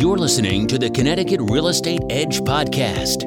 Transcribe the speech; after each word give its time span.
You're 0.00 0.16
listening 0.16 0.66
to 0.68 0.78
the 0.78 0.88
Connecticut 0.88 1.42
Real 1.42 1.68
Estate 1.68 2.00
Edge 2.08 2.40
Podcast, 2.40 3.24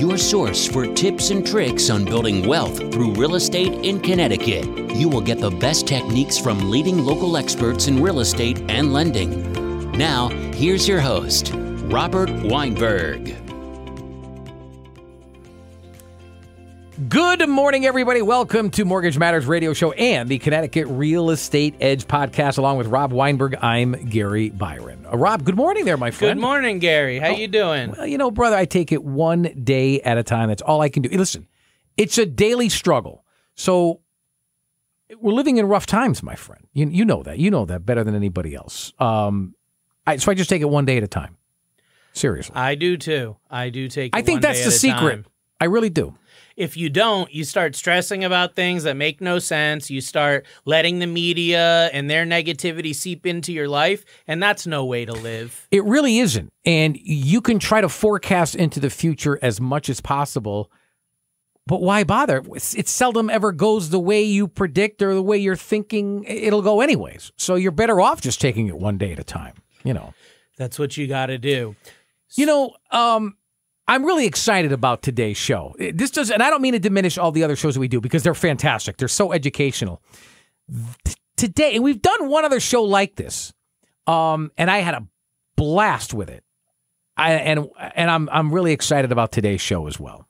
your 0.00 0.18
source 0.18 0.66
for 0.66 0.84
tips 0.92 1.30
and 1.30 1.46
tricks 1.46 1.88
on 1.88 2.04
building 2.04 2.48
wealth 2.48 2.78
through 2.92 3.12
real 3.12 3.36
estate 3.36 3.72
in 3.72 4.00
Connecticut. 4.00 4.64
You 4.96 5.08
will 5.08 5.20
get 5.20 5.38
the 5.38 5.52
best 5.52 5.86
techniques 5.86 6.36
from 6.36 6.68
leading 6.68 7.04
local 7.04 7.36
experts 7.36 7.86
in 7.86 8.02
real 8.02 8.18
estate 8.18 8.60
and 8.68 8.92
lending. 8.92 9.92
Now, 9.92 10.30
here's 10.52 10.88
your 10.88 11.00
host, 11.00 11.52
Robert 11.54 12.30
Weinberg. 12.42 13.45
Good 16.96 17.46
morning, 17.46 17.84
everybody. 17.84 18.22
Welcome 18.22 18.70
to 18.70 18.86
Mortgage 18.86 19.18
Matters 19.18 19.44
Radio 19.44 19.74
Show 19.74 19.92
and 19.92 20.30
the 20.30 20.38
Connecticut 20.38 20.86
Real 20.88 21.28
Estate 21.28 21.74
Edge 21.78 22.06
podcast, 22.06 22.56
along 22.56 22.78
with 22.78 22.86
Rob 22.86 23.12
Weinberg. 23.12 23.54
I'm 23.60 23.92
Gary 24.08 24.48
Byron. 24.48 25.04
Uh, 25.04 25.18
Rob, 25.18 25.44
good 25.44 25.56
morning 25.56 25.84
there, 25.84 25.98
my 25.98 26.10
friend. 26.10 26.38
Good 26.38 26.40
morning, 26.40 26.78
Gary. 26.78 27.18
How 27.18 27.28
you 27.28 27.48
doing? 27.48 27.90
Well, 27.90 28.06
you 28.06 28.16
know, 28.16 28.30
brother, 28.30 28.56
I 28.56 28.64
take 28.64 28.92
it 28.92 29.04
one 29.04 29.42
day 29.62 30.00
at 30.00 30.16
a 30.16 30.22
time. 30.22 30.48
That's 30.48 30.62
all 30.62 30.80
I 30.80 30.88
can 30.88 31.02
do. 31.02 31.10
Listen, 31.10 31.46
it's 31.98 32.16
a 32.16 32.24
daily 32.24 32.70
struggle. 32.70 33.26
So 33.56 34.00
we're 35.20 35.34
living 35.34 35.58
in 35.58 35.66
rough 35.66 35.84
times, 35.84 36.22
my 36.22 36.34
friend. 36.34 36.66
You, 36.72 36.88
you 36.88 37.04
know 37.04 37.22
that. 37.24 37.38
You 37.38 37.50
know 37.50 37.66
that 37.66 37.84
better 37.84 38.04
than 38.04 38.14
anybody 38.14 38.54
else. 38.54 38.94
Um, 38.98 39.54
I, 40.06 40.16
so 40.16 40.32
I 40.32 40.34
just 40.34 40.48
take 40.48 40.62
it 40.62 40.70
one 40.70 40.86
day 40.86 40.96
at 40.96 41.02
a 41.02 41.08
time. 41.08 41.36
Seriously. 42.14 42.56
I 42.56 42.74
do 42.74 42.96
too. 42.96 43.36
I 43.50 43.68
do 43.68 43.86
take. 43.88 44.16
I 44.16 44.20
it 44.20 44.24
think 44.24 44.36
one 44.36 44.40
that's 44.40 44.60
day 44.60 44.64
the 44.64 44.68
at 44.68 44.74
a 44.74 44.78
secret. 44.78 45.10
time. 45.24 45.26
I 45.60 45.64
really 45.64 45.90
do. 45.90 46.14
If 46.56 46.76
you 46.76 46.88
don't, 46.88 47.32
you 47.32 47.44
start 47.44 47.74
stressing 47.76 48.24
about 48.24 48.54
things 48.54 48.84
that 48.84 48.96
make 48.96 49.20
no 49.20 49.38
sense. 49.38 49.90
You 49.90 50.00
start 50.00 50.46
letting 50.64 51.00
the 51.00 51.06
media 51.06 51.90
and 51.92 52.08
their 52.08 52.24
negativity 52.24 52.94
seep 52.94 53.26
into 53.26 53.52
your 53.52 53.68
life, 53.68 54.04
and 54.26 54.42
that's 54.42 54.66
no 54.66 54.84
way 54.84 55.04
to 55.04 55.12
live. 55.12 55.68
It 55.70 55.84
really 55.84 56.18
isn't. 56.18 56.50
And 56.64 56.96
you 56.96 57.42
can 57.42 57.58
try 57.58 57.82
to 57.82 57.90
forecast 57.90 58.54
into 58.54 58.80
the 58.80 58.88
future 58.88 59.38
as 59.42 59.60
much 59.60 59.90
as 59.90 60.00
possible. 60.00 60.70
But 61.66 61.82
why 61.82 62.04
bother? 62.04 62.42
It 62.54 62.88
seldom 62.88 63.28
ever 63.28 63.52
goes 63.52 63.90
the 63.90 63.98
way 64.00 64.22
you 64.22 64.48
predict 64.48 65.02
or 65.02 65.14
the 65.14 65.22
way 65.22 65.36
you're 65.36 65.56
thinking 65.56 66.24
it'll 66.24 66.62
go, 66.62 66.80
anyways. 66.80 67.32
So 67.36 67.56
you're 67.56 67.72
better 67.72 68.00
off 68.00 68.20
just 68.22 68.40
taking 68.40 68.68
it 68.68 68.78
one 68.78 68.96
day 68.96 69.12
at 69.12 69.18
a 69.18 69.24
time, 69.24 69.56
you 69.84 69.92
know. 69.92 70.14
That's 70.56 70.78
what 70.78 70.96
you 70.96 71.06
got 71.06 71.26
to 71.26 71.38
do. 71.38 71.76
You 72.34 72.46
know, 72.46 72.76
um, 72.90 73.36
I'm 73.88 74.04
really 74.04 74.26
excited 74.26 74.72
about 74.72 75.02
today's 75.02 75.36
show. 75.36 75.74
This 75.78 76.10
does, 76.10 76.30
and 76.30 76.42
I 76.42 76.50
don't 76.50 76.62
mean 76.62 76.72
to 76.72 76.78
diminish 76.78 77.18
all 77.18 77.30
the 77.30 77.44
other 77.44 77.56
shows 77.56 77.74
that 77.74 77.80
we 77.80 77.88
do 77.88 78.00
because 78.00 78.22
they're 78.22 78.34
fantastic. 78.34 78.96
They're 78.96 79.08
so 79.08 79.32
educational. 79.32 80.02
T- 81.04 81.14
today, 81.36 81.76
and 81.76 81.84
we've 81.84 82.02
done 82.02 82.28
one 82.28 82.44
other 82.44 82.58
show 82.58 82.82
like 82.82 83.14
this, 83.14 83.52
um, 84.06 84.50
and 84.58 84.70
I 84.70 84.78
had 84.78 84.94
a 84.94 85.06
blast 85.56 86.12
with 86.12 86.28
it. 86.28 86.42
I, 87.16 87.32
and 87.34 87.68
and 87.94 88.10
I'm 88.10 88.28
I'm 88.30 88.52
really 88.52 88.72
excited 88.72 89.12
about 89.12 89.32
today's 89.32 89.60
show 89.60 89.86
as 89.86 89.98
well. 89.98 90.28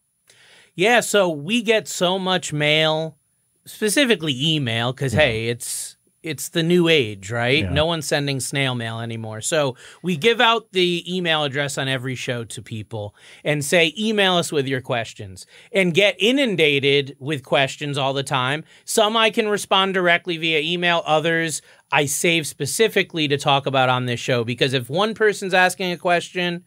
Yeah, 0.75 1.01
so 1.01 1.31
we 1.31 1.63
get 1.63 1.89
so 1.89 2.19
much 2.19 2.53
mail, 2.53 3.17
specifically 3.65 4.35
email, 4.39 4.93
because 4.93 5.13
hey, 5.13 5.49
it's 5.49 5.96
it's 6.27 6.49
the 6.49 6.63
new 6.63 6.89
age, 6.89 7.31
right? 7.31 7.63
Yeah. 7.63 7.71
No 7.71 7.87
one's 7.87 8.07
sending 8.07 8.41
snail 8.41 8.75
mail 8.75 9.01
anymore. 9.01 9.41
So 9.41 9.77
we 10.03 10.17
give 10.17 10.41
out 10.41 10.73
the 10.73 11.05
email 11.07 11.45
address 11.45 11.79
on 11.79 11.87
every 11.87 12.17
show 12.17 12.45
to 12.45 12.61
people 12.61 13.15
and 13.45 13.65
say, 13.65 13.95
email 13.97 14.35
us 14.35 14.51
with 14.51 14.67
your 14.67 14.81
questions 14.81 15.47
and 15.73 15.95
get 15.95 16.17
inundated 16.19 17.17
with 17.21 17.45
questions 17.45 17.97
all 17.97 18.13
the 18.13 18.25
time. 18.25 18.65
Some 18.85 19.17
I 19.17 19.31
can 19.31 19.49
respond 19.49 19.95
directly 19.95 20.37
via 20.37 20.61
email, 20.61 21.03
others 21.07 21.63
I 21.93 22.07
save 22.07 22.47
specifically 22.47 23.29
to 23.29 23.39
talk 23.39 23.67
about 23.67 23.89
on 23.89 24.07
this 24.07 24.19
show 24.19 24.43
because 24.43 24.73
if 24.73 24.91
one 24.91 25.15
person's 25.15 25.55
asking 25.55 25.93
a 25.93 25.97
question, 25.97 26.65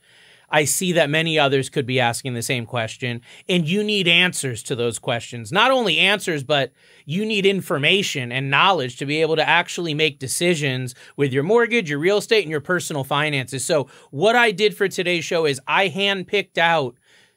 I 0.51 0.63
see 0.63 0.91
that 0.93 1.09
many 1.09 1.37
others 1.37 1.69
could 1.69 1.85
be 1.85 1.99
asking 1.99 2.33
the 2.33 2.41
same 2.41 2.65
question, 2.65 3.21
and 3.47 3.67
you 3.67 3.83
need 3.83 4.07
answers 4.07 4.63
to 4.63 4.75
those 4.75 4.99
questions. 4.99 5.51
Not 5.51 5.71
only 5.71 5.99
answers, 5.99 6.43
but 6.43 6.71
you 7.05 7.25
need 7.25 7.45
information 7.45 8.31
and 8.31 8.49
knowledge 8.49 8.97
to 8.97 9.05
be 9.05 9.21
able 9.21 9.35
to 9.35 9.47
actually 9.47 9.93
make 9.93 10.19
decisions 10.19 10.95
with 11.15 11.31
your 11.31 11.43
mortgage, 11.43 11.89
your 11.89 11.99
real 11.99 12.17
estate, 12.17 12.43
and 12.43 12.51
your 12.51 12.61
personal 12.61 13.03
finances. 13.03 13.65
So, 13.65 13.87
what 14.11 14.35
I 14.35 14.51
did 14.51 14.75
for 14.75 14.87
today's 14.87 15.25
show 15.25 15.45
is 15.45 15.61
I 15.67 15.89
handpicked 15.89 16.57
out 16.57 16.95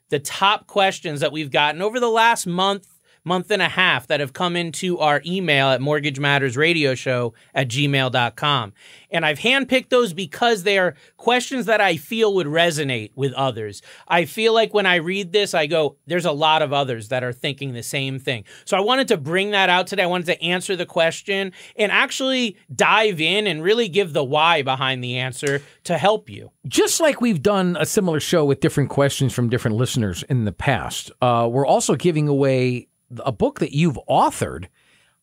the 0.08 0.18
top 0.18 0.66
questions 0.66 1.20
that 1.20 1.32
we've 1.32 1.50
gotten 1.50 1.80
over 1.80 1.98
the 1.98 2.10
last 2.10 2.46
month 2.46 2.91
month 3.24 3.50
and 3.50 3.62
a 3.62 3.68
half 3.68 4.06
that 4.06 4.20
have 4.20 4.32
come 4.32 4.56
into 4.56 4.98
our 4.98 5.22
email 5.24 5.68
at 5.68 5.80
mortgage 5.80 6.18
matters 6.18 6.56
radio 6.56 6.94
show 6.94 7.32
at 7.54 7.68
gmail.com 7.68 8.72
and 9.10 9.24
i've 9.24 9.38
handpicked 9.38 9.88
those 9.90 10.12
because 10.12 10.62
they 10.62 10.78
are 10.78 10.94
questions 11.16 11.66
that 11.66 11.80
i 11.80 11.96
feel 11.96 12.34
would 12.34 12.46
resonate 12.46 13.10
with 13.14 13.32
others. 13.34 13.82
I 14.08 14.24
feel 14.24 14.52
like 14.54 14.74
when 14.74 14.86
i 14.86 14.96
read 14.96 15.32
this 15.32 15.54
i 15.54 15.66
go 15.66 15.96
there's 16.06 16.24
a 16.24 16.32
lot 16.32 16.62
of 16.62 16.72
others 16.72 17.08
that 17.08 17.22
are 17.22 17.32
thinking 17.32 17.72
the 17.72 17.82
same 17.82 18.18
thing. 18.18 18.44
So 18.64 18.76
i 18.76 18.80
wanted 18.80 19.08
to 19.08 19.16
bring 19.16 19.50
that 19.52 19.68
out 19.68 19.86
today. 19.86 20.02
I 20.02 20.06
wanted 20.06 20.26
to 20.26 20.42
answer 20.42 20.76
the 20.76 20.86
question 20.86 21.52
and 21.76 21.92
actually 21.92 22.56
dive 22.74 23.20
in 23.20 23.46
and 23.46 23.62
really 23.62 23.88
give 23.88 24.12
the 24.12 24.24
why 24.24 24.62
behind 24.62 25.02
the 25.02 25.18
answer 25.18 25.62
to 25.84 25.98
help 25.98 26.28
you. 26.28 26.50
Just 26.66 27.00
like 27.00 27.20
we've 27.20 27.42
done 27.42 27.76
a 27.78 27.86
similar 27.86 28.20
show 28.20 28.44
with 28.44 28.60
different 28.60 28.90
questions 28.90 29.32
from 29.32 29.48
different 29.48 29.76
listeners 29.76 30.22
in 30.24 30.44
the 30.44 30.52
past, 30.52 31.10
uh, 31.20 31.48
we're 31.50 31.66
also 31.66 31.94
giving 31.94 32.28
away 32.28 32.88
a 33.24 33.32
book 33.32 33.58
that 33.60 33.72
you've 33.74 33.98
authored, 34.08 34.66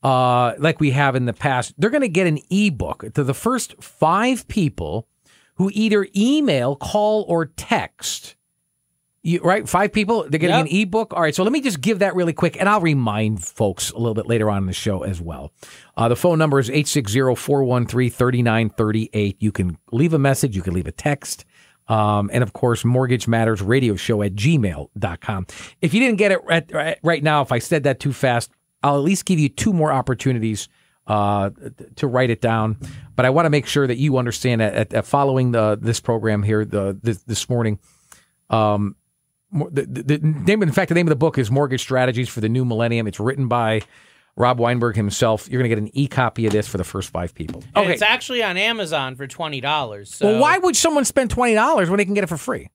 uh, 0.04 0.54
like 0.60 0.80
we 0.80 0.92
have 0.92 1.16
in 1.16 1.26
the 1.26 1.34
past. 1.34 1.74
They're 1.78 1.90
going 1.90 2.02
to 2.02 2.08
get 2.10 2.28
an 2.28 2.40
ebook 2.50 3.14
to 3.14 3.24
the 3.24 3.34
first 3.34 3.82
five 3.82 4.48
people 4.48 5.08
who 5.56 5.70
either 5.74 6.08
email, 6.16 6.76
call, 6.76 7.26
or 7.28 7.46
text. 7.46 8.36
You, 9.22 9.42
right? 9.42 9.68
Five 9.68 9.92
people, 9.92 10.22
they're 10.30 10.40
getting 10.40 10.56
Yep. 10.56 10.66
an 10.68 10.72
ebook. 10.72 11.14
All 11.14 11.22
right, 11.22 11.36
so 11.36 11.44
let 11.44 11.52
me 11.52 11.60
just 11.60 11.82
give 11.82 12.00
that 12.00 12.16
really 12.16 12.32
quick, 12.32 12.58
and 12.58 12.70
I'll 12.70 12.80
remind 12.80 13.44
folks 13.44 13.92
a 13.92 13.98
little 13.98 14.14
bit 14.14 14.28
later 14.28 14.50
on 14.50 14.60
in 14.60 14.66
the 14.68 14.74
show 14.74 15.04
as 15.04 15.20
well. 15.20 15.52
Uh, 15.98 16.08
the 16.08 16.16
phone 16.16 16.40
number 16.40 16.58
is 16.58 16.70
860 16.70 17.36
413 17.36 18.10
3938. 18.10 19.36
You 19.42 19.52
can 19.52 19.78
leave 19.92 20.14
a 20.14 20.20
message, 20.20 20.56
you 20.56 20.62
can 20.62 20.74
leave 20.74 20.88
a 20.88 20.94
text. 20.94 21.44
Um, 21.90 22.30
and 22.32 22.44
of 22.44 22.54
course, 22.54 22.86
Mortgage 22.86 23.28
Matters 23.28 23.62
Radio 23.62 23.96
Show 23.96 24.22
at 24.22 24.36
gmail.com. 24.36 25.48
If 25.82 25.94
you 25.94 26.00
didn't 26.00 26.18
get 26.18 26.32
it 26.32 26.44
right, 26.46 27.00
right- 27.04 27.24
now, 27.24 27.42
if 27.42 27.52
I 27.52 27.60
said 27.60 27.84
that 27.84 28.00
too 28.00 28.14
fast, 28.14 28.52
I'll 28.84 28.96
at 28.96 29.04
least 29.04 29.26
give 29.26 29.40
you 29.40 29.50
two 29.50 29.74
more 29.74 29.92
opportunities 29.92 30.70
uh, 31.08 31.50
to 31.96 32.08
write 32.08 32.30
it 32.30 32.40
down. 32.40 32.78
But 33.16 33.26
I 33.26 33.32
want 33.32 33.48
to 33.48 33.50
make 33.50 33.66
sure 33.66 33.88
that 33.88 33.98
you 33.98 34.18
understand 34.18 34.62
that 34.62 34.74
at, 34.76 34.94
at 34.94 35.06
following 35.06 35.52
the, 35.52 35.78
this 35.82 36.00
program 36.00 36.44
here 36.44 36.64
the, 36.64 36.98
this, 37.02 37.24
this 37.24 37.50
morning, 37.50 37.80
um, 38.50 38.96
the, 39.52 39.82
the, 39.82 40.04
the 40.04 40.18
name, 40.20 40.62
in 40.62 40.72
fact, 40.72 40.90
the 40.90 40.96
name 40.96 41.08
of 41.08 41.10
the 41.10 41.16
book 41.16 41.38
is 41.40 41.50
Mortgage 41.50 41.82
Strategies 41.82 42.30
for 42.30 42.40
the 42.40 42.50
New 42.50 42.64
Millennium. 42.64 43.08
It's 43.08 43.20
written 43.20 43.48
by 43.48 43.82
Rob 44.40 44.58
Weinberg 44.58 44.96
himself. 44.96 45.48
You're 45.50 45.62
going 45.62 45.70
to 45.70 45.76
get 45.76 45.84
an 45.84 45.92
e 45.96 46.08
copy 46.08 46.48
of 46.48 46.54
this 46.54 46.68
for 46.68 46.78
the 46.78 46.84
first 46.84 47.12
five 47.12 47.36
people. 47.36 47.62
and 47.76 47.92
it's 47.92 48.02
actually 48.02 48.42
on 48.42 48.58
amazon 48.58 49.16
for 49.16 49.28
$20 49.28 50.08
so 50.08 50.26
well, 50.26 50.42
why 50.42 50.58
would 50.58 50.76
someone 50.76 51.06
spend 51.06 51.30
twenty 51.30 51.54
dollars 51.54 51.90
when 51.90 51.98
they 51.98 52.06
can 52.06 52.14
get 52.16 52.24
it 52.24 52.28
for 52.28 52.38
free? 52.38 52.70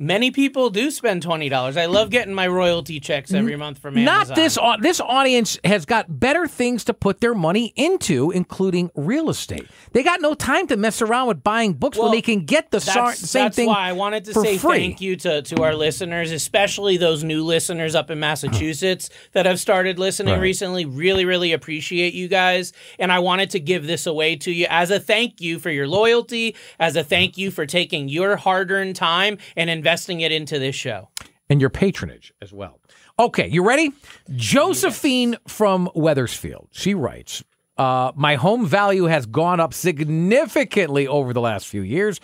Many 0.00 0.30
people 0.30 0.70
do 0.70 0.90
spend 0.92 1.22
twenty 1.22 1.48
dollars. 1.48 1.76
I 1.76 1.86
love 1.86 2.10
getting 2.10 2.32
my 2.32 2.46
royalty 2.46 3.00
checks 3.00 3.34
every 3.34 3.56
month 3.56 3.78
from 3.78 3.98
Amazon. 3.98 4.28
Not 4.28 4.36
this. 4.36 4.58
This 4.80 5.00
audience 5.00 5.58
has 5.64 5.84
got 5.86 6.20
better 6.20 6.46
things 6.46 6.84
to 6.84 6.94
put 6.94 7.20
their 7.20 7.34
money 7.34 7.72
into, 7.74 8.30
including 8.30 8.92
real 8.94 9.28
estate. 9.28 9.66
They 9.92 10.04
got 10.04 10.20
no 10.20 10.34
time 10.34 10.68
to 10.68 10.76
mess 10.76 11.02
around 11.02 11.26
with 11.26 11.42
buying 11.42 11.72
books 11.72 11.98
when 11.98 12.12
they 12.12 12.22
can 12.22 12.44
get 12.44 12.70
the 12.70 12.80
sar- 12.80 13.08
That's, 13.08 13.28
same 13.28 13.46
that's 13.46 13.56
thing. 13.56 13.66
why 13.66 13.88
I 13.88 13.92
wanted 13.92 14.24
to 14.26 14.34
say 14.34 14.56
free. 14.56 14.78
thank 14.78 15.00
you 15.00 15.16
to, 15.16 15.42
to 15.42 15.62
our 15.64 15.74
listeners, 15.74 16.30
especially 16.30 16.96
those 16.96 17.24
new 17.24 17.42
listeners 17.44 17.96
up 17.96 18.08
in 18.10 18.20
Massachusetts 18.20 19.10
that 19.32 19.46
have 19.46 19.58
started 19.58 19.98
listening 19.98 20.34
Right. 20.34 20.40
recently. 20.42 20.84
Really, 20.84 21.24
really 21.24 21.52
appreciate 21.52 22.14
you 22.14 22.28
guys. 22.28 22.72
And 23.00 23.10
I 23.10 23.18
wanted 23.18 23.50
to 23.50 23.58
give 23.60 23.86
this 23.88 24.06
away 24.06 24.36
to 24.36 24.52
you 24.52 24.66
as 24.70 24.92
a 24.92 25.00
thank 25.00 25.40
you 25.40 25.58
for 25.58 25.70
your 25.70 25.88
loyalty, 25.88 26.54
as 26.78 26.94
a 26.94 27.02
thank 27.02 27.36
you 27.36 27.50
for 27.50 27.66
taking 27.66 28.08
your 28.08 28.36
hard 28.36 28.70
earned 28.70 28.94
time 28.94 29.38
and 29.56 29.68
investing 29.68 29.87
it 30.20 30.32
into 30.32 30.58
this 30.58 30.74
show. 30.76 31.08
and 31.50 31.60
your 31.62 31.70
patronage 31.70 32.30
as 32.42 32.52
well. 32.52 32.78
Okay, 33.18 33.48
you 33.48 33.66
ready? 33.66 33.90
Josephine 34.36 35.36
from 35.46 35.88
Wethersfield. 35.94 36.68
She 36.72 36.92
writes, 36.94 37.42
uh, 37.78 38.12
"My 38.14 38.34
home 38.34 38.66
value 38.66 39.04
has 39.04 39.24
gone 39.24 39.58
up 39.58 39.72
significantly 39.72 41.06
over 41.06 41.32
the 41.32 41.40
last 41.40 41.66
few 41.66 41.80
years." 41.82 42.20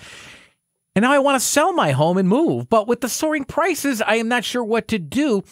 And 0.95 1.03
now 1.03 1.13
I 1.13 1.19
want 1.21 1.41
to 1.41 1.47
sell 1.47 1.73
my 1.73 1.93
home 1.93 2.19
and 2.19 2.29
move, 2.29 2.69
but 2.69 2.87
with 2.87 3.01
the 3.01 3.09
soaring 3.09 3.45
prices, 3.45 4.01
I 4.03 4.17
am 4.17 4.29
not 4.29 4.45
sure 4.45 4.63
what 4.63 4.87
to 4.89 4.99
do. 4.99 5.43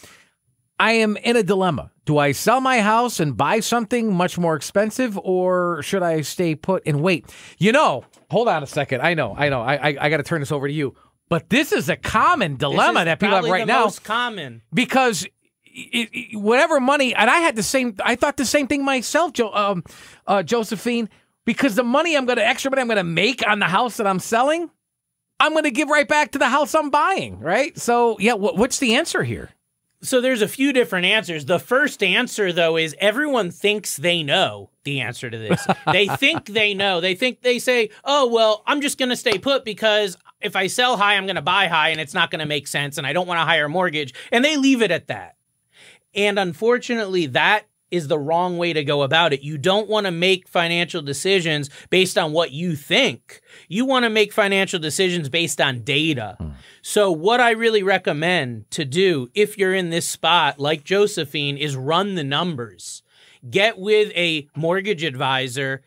I 0.79 0.93
am 0.93 1.17
in 1.17 1.37
a 1.37 1.43
dilemma. 1.43 1.91
Do 2.05 2.19
I 2.19 2.33
sell 2.33 2.61
my 2.61 2.81
house 2.81 3.21
and 3.21 3.37
buy 3.37 3.61
something 3.61 4.13
much 4.13 4.37
more 4.39 4.55
expensive, 4.55 5.19
or 5.19 5.83
should 5.83 6.03
I 6.03 6.21
stay 6.23 6.55
put 6.55 6.83
and 6.87 7.01
wait? 7.01 7.27
You 7.59 7.73
know, 7.73 8.05
hold 8.31 8.49
on 8.49 8.63
a 8.63 8.67
second. 8.67 9.01
I 9.01 9.15
know, 9.15 9.35
I 9.37 9.49
know. 9.49 9.63
I 9.63 9.75
I, 9.77 9.97
I 10.01 10.09
got 10.11 10.19
to 10.19 10.23
turn 10.23 10.41
this 10.41 10.53
over 10.53 10.69
to 10.69 10.73
you. 10.75 10.95
But 11.33 11.49
this 11.49 11.73
is 11.73 11.89
a 11.89 11.97
common 11.97 12.57
dilemma 12.59 13.07
that 13.07 13.19
people 13.19 13.37
have 13.37 13.47
right 13.47 13.61
the 13.61 13.73
now 13.73 13.85
Most 13.85 14.05
common. 14.05 14.61
because 14.75 15.25
it, 15.65 16.11
it- 16.13 16.37
whatever 16.37 16.79
money, 16.79 17.15
and 17.15 17.31
I 17.31 17.39
had 17.39 17.57
the 17.57 17.63
same. 17.63 17.97
I 18.05 18.17
thought 18.17 18.37
the 18.37 18.45
same 18.45 18.67
thing 18.67 18.85
myself, 18.85 19.33
jo, 19.33 19.51
um, 19.51 19.83
uh, 20.27 20.43
Josephine. 20.43 21.09
Because 21.47 21.75
the 21.75 21.85
money 21.85 22.19
I'm 22.19 22.27
going 22.27 22.37
to 22.37 22.47
extra 22.47 22.71
money 22.71 22.83
I'm 22.83 22.87
going 22.87 22.99
to 22.99 23.03
make 23.03 23.43
on 23.49 23.61
the 23.61 23.65
house 23.67 23.97
that 23.97 24.07
I'm 24.07 24.19
selling, 24.19 24.69
I'm 25.41 25.53
going 25.53 25.65
to 25.65 25.71
give 25.71 25.89
right 25.89 26.07
back 26.07 26.33
to 26.33 26.39
the 26.39 26.51
house 26.51 26.75
I'm 26.75 26.91
buying, 26.91 27.41
right? 27.41 27.79
So, 27.79 28.19
yeah, 28.21 28.35
wh- 28.35 28.55
what's 28.55 28.79
the 28.79 28.95
answer 28.97 29.23
here? 29.25 29.53
So 30.03 30.21
there's 30.21 30.43
a 30.43 30.49
few 30.49 30.75
different 30.75 31.07
answers. 31.07 31.47
The 31.47 31.59
first 31.59 32.03
answer 32.03 32.53
though 32.53 32.77
is 32.77 32.95
everyone 33.01 33.51
thinks 33.51 33.97
they 33.97 34.23
know 34.23 34.69
the 34.85 35.01
answer 35.01 35.31
to 35.31 35.39
this. 35.39 35.67
they 35.93 36.09
think 36.09 36.45
they 36.47 36.75
know. 36.75 37.01
They 37.01 37.15
think 37.15 37.41
they 37.41 37.59
say, 37.59 37.89
"Oh, 38.05 38.27
well, 38.29 38.63
I'm 38.67 38.83
just 38.83 38.99
going 38.99 39.09
to 39.11 39.17
stay 39.17 39.39
put 39.39 39.65
because 39.65 40.19
if 40.45 40.57
I 40.57 40.67
sell 40.67 40.97
high, 40.97 41.17
I'm 41.17 41.27
going 41.27 41.37
to 41.37 41.43
buy 41.43 41.69
high 41.69 41.91
and 41.91 42.01
it's 42.01 42.15
not 42.15 42.31
going 42.31 42.41
to 42.41 42.47
make 42.47 42.67
sense 42.67 42.99
and 42.99 43.07
I 43.07 43.13
don't 43.13 43.27
want 43.27 43.39
to 43.39 43.45
hire 43.45 43.61
a 43.61 43.63
higher 43.63 43.69
mortgage." 43.69 44.15
And 44.31 44.45
they 44.45 44.57
leave 44.57 44.83
it 44.83 44.91
at 44.91 45.09
that. 45.09 45.37
And 46.15 46.39
unfortunately, 46.39 47.27
that 47.27 47.67
is 47.93 48.09
the 48.09 48.19
wrong 48.19 48.57
way 48.57 48.73
to 48.73 48.83
go 48.83 49.03
about 49.03 49.35
it. 49.35 49.43
You 49.43 49.59
don't 49.59 49.87
want 49.87 50.07
to 50.07 50.11
make 50.11 50.49
financial 50.49 51.03
decisions 51.03 51.69
based 51.91 52.17
on 52.17 52.33
what 52.33 52.51
you 52.51 52.75
think. 52.75 53.43
You 53.69 53.85
want 53.85 54.05
to 54.05 54.11
make 54.11 54.33
financial 54.33 54.81
decisions 54.81 55.29
based 55.29 55.61
on 55.61 55.83
data. 55.83 56.37
Hmm. 56.41 56.49
So, 56.81 57.13
what 57.13 57.41
I 57.41 57.51
really 57.51 57.83
recommend 57.83 58.71
to 58.73 58.87
do 58.87 59.29
if 59.35 59.59
you're 59.59 59.75
in 59.75 59.91
this 59.91 60.09
spot, 60.09 60.59
like 60.59 60.85
Josephine, 60.85 61.59
is 61.59 61.77
run 61.77 62.15
the 62.15 62.25
numbers. 62.25 63.03
Get 63.49 63.79
with 63.79 64.11
a 64.17 64.49
mortgage 64.57 65.05
advisor. 65.05 65.83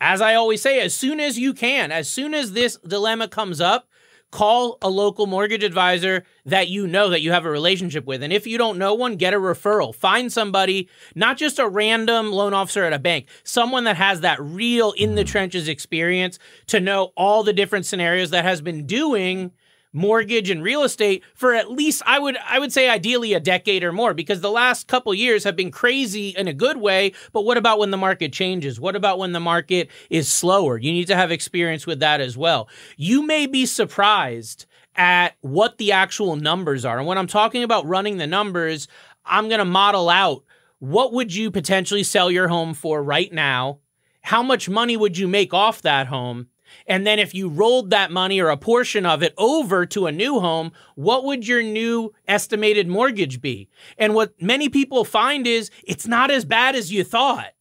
As 0.00 0.22
I 0.22 0.34
always 0.34 0.62
say, 0.62 0.80
as 0.80 0.94
soon 0.94 1.18
as 1.18 1.38
you 1.38 1.52
can, 1.52 1.90
as 1.92 2.08
soon 2.08 2.32
as 2.32 2.52
this 2.52 2.78
dilemma 2.86 3.28
comes 3.28 3.60
up, 3.60 3.89
call 4.30 4.78
a 4.80 4.88
local 4.88 5.26
mortgage 5.26 5.64
advisor 5.64 6.24
that 6.44 6.68
you 6.68 6.86
know 6.86 7.10
that 7.10 7.20
you 7.20 7.32
have 7.32 7.44
a 7.44 7.50
relationship 7.50 8.06
with. 8.06 8.22
And 8.22 8.32
if 8.32 8.46
you 8.46 8.58
don't 8.58 8.78
know 8.78 8.94
one, 8.94 9.16
get 9.16 9.34
a 9.34 9.38
referral. 9.38 9.94
Find 9.94 10.32
somebody, 10.32 10.88
not 11.14 11.36
just 11.36 11.58
a 11.58 11.68
random 11.68 12.30
loan 12.30 12.54
officer 12.54 12.84
at 12.84 12.92
a 12.92 12.98
bank, 12.98 13.26
someone 13.42 13.84
that 13.84 13.96
has 13.96 14.20
that 14.20 14.40
real 14.40 14.92
in 14.92 15.14
the 15.14 15.24
mm. 15.24 15.28
trenches 15.28 15.68
experience 15.68 16.38
to 16.68 16.80
know 16.80 17.12
all 17.16 17.42
the 17.42 17.52
different 17.52 17.86
scenarios 17.86 18.30
that 18.30 18.44
has 18.44 18.60
been 18.60 18.86
doing 18.86 19.52
mortgage 19.92 20.50
and 20.50 20.62
real 20.62 20.82
estate 20.82 21.22
for 21.34 21.54
at 21.54 21.70
least 21.70 22.02
I 22.06 22.18
would 22.18 22.36
I 22.46 22.58
would 22.58 22.72
say 22.72 22.88
ideally 22.88 23.34
a 23.34 23.40
decade 23.40 23.82
or 23.82 23.92
more 23.92 24.14
because 24.14 24.40
the 24.40 24.50
last 24.50 24.86
couple 24.86 25.12
years 25.14 25.44
have 25.44 25.56
been 25.56 25.70
crazy 25.70 26.28
in 26.30 26.48
a 26.48 26.52
good 26.52 26.76
way. 26.76 27.12
But 27.32 27.44
what 27.44 27.56
about 27.56 27.78
when 27.78 27.90
the 27.90 27.96
market 27.96 28.32
changes? 28.32 28.80
What 28.80 28.96
about 28.96 29.18
when 29.18 29.32
the 29.32 29.40
market 29.40 29.90
is 30.08 30.30
slower? 30.30 30.78
You 30.78 30.92
need 30.92 31.06
to 31.08 31.16
have 31.16 31.30
experience 31.30 31.86
with 31.86 32.00
that 32.00 32.20
as 32.20 32.36
well. 32.36 32.68
You 32.96 33.26
may 33.26 33.46
be 33.46 33.66
surprised 33.66 34.66
at 34.96 35.36
what 35.40 35.78
the 35.78 35.92
actual 35.92 36.36
numbers 36.36 36.84
are. 36.84 36.98
And 36.98 37.06
when 37.06 37.18
I'm 37.18 37.26
talking 37.26 37.62
about 37.62 37.86
running 37.86 38.16
the 38.18 38.26
numbers 38.26 38.88
I'm 39.24 39.48
going 39.48 39.58
to 39.58 39.64
model 39.64 40.08
out 40.08 40.44
what 40.78 41.12
would 41.12 41.34
you 41.34 41.50
potentially 41.50 42.02
sell 42.02 42.30
your 42.30 42.48
home 42.48 42.74
for 42.74 43.02
right 43.02 43.32
now? 43.32 43.80
How 44.22 44.42
much 44.42 44.68
money 44.68 44.96
would 44.96 45.16
you 45.16 45.28
make 45.28 45.52
off 45.52 45.82
that 45.82 46.06
home 46.06 46.48
and 46.86 47.06
then 47.06 47.18
if 47.18 47.34
you 47.34 47.48
rolled 47.48 47.90
that 47.90 48.10
money 48.10 48.40
or 48.40 48.48
a 48.48 48.56
portion 48.56 49.06
of 49.06 49.22
it 49.22 49.34
over 49.38 49.86
to 49.86 50.06
a 50.06 50.12
new 50.12 50.40
home, 50.40 50.72
what 50.94 51.24
would 51.24 51.46
your 51.46 51.62
new 51.62 52.12
estimated 52.26 52.88
mortgage 52.88 53.40
be? 53.40 53.68
And 53.98 54.14
what 54.14 54.40
many 54.40 54.68
people 54.68 55.04
find 55.04 55.46
is 55.46 55.70
it's 55.84 56.06
not 56.06 56.30
as 56.30 56.44
bad 56.44 56.74
as 56.74 56.92
you 56.92 57.04
thought. 57.04 57.52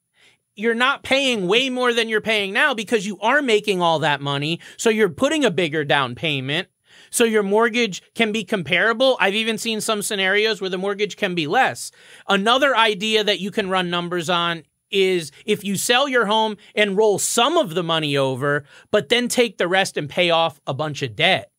You're 0.56 0.76
not 0.76 1.04
paying 1.04 1.48
way 1.48 1.70
more 1.70 1.94
than 1.94 2.10
you're 2.10 2.20
paying 2.20 2.52
now 2.52 2.74
because 2.74 3.08
you 3.08 3.18
are 3.22 3.42
making 3.42 3.82
all 3.82 4.00
that 4.00 4.20
money. 4.20 4.60
So 4.76 4.90
you're 4.90 5.10
putting 5.10 5.46
a 5.46 5.52
bigger 5.52 5.86
down 5.86 6.16
payment. 6.16 6.68
So 7.12 7.24
your 7.24 7.44
mortgage 7.44 8.04
can 8.14 8.32
be 8.32 8.44
comparable. 8.44 9.18
I've 9.20 9.36
even 9.36 9.58
seen 9.58 9.82
some 9.82 10.02
scenarios 10.02 10.62
where 10.62 10.70
the 10.70 10.78
mortgage 10.78 11.18
can 11.18 11.34
be 11.34 11.48
less. 11.48 11.92
Another 12.28 12.76
idea 12.76 13.24
that 13.24 13.40
you 13.40 13.52
can 13.52 13.70
run 13.70 13.90
numbers 13.90 14.30
on 14.30 14.64
is 14.92 15.32
if 15.46 15.64
you 15.64 15.76
sell 15.76 16.08
your 16.08 16.26
home 16.26 16.58
and 16.76 16.98
roll 16.98 17.20
some 17.20 17.58
of 17.58 17.76
the 17.76 17.84
money 17.84 18.16
over, 18.18 18.64
but 18.92 19.10
then 19.10 19.28
take 19.28 19.58
the 19.58 19.68
rest 19.68 19.98
and 19.98 20.10
pay 20.10 20.30
off 20.30 20.60
a 20.66 20.74
bunch 20.74 21.02
of 21.02 21.16
debt. 21.16 21.52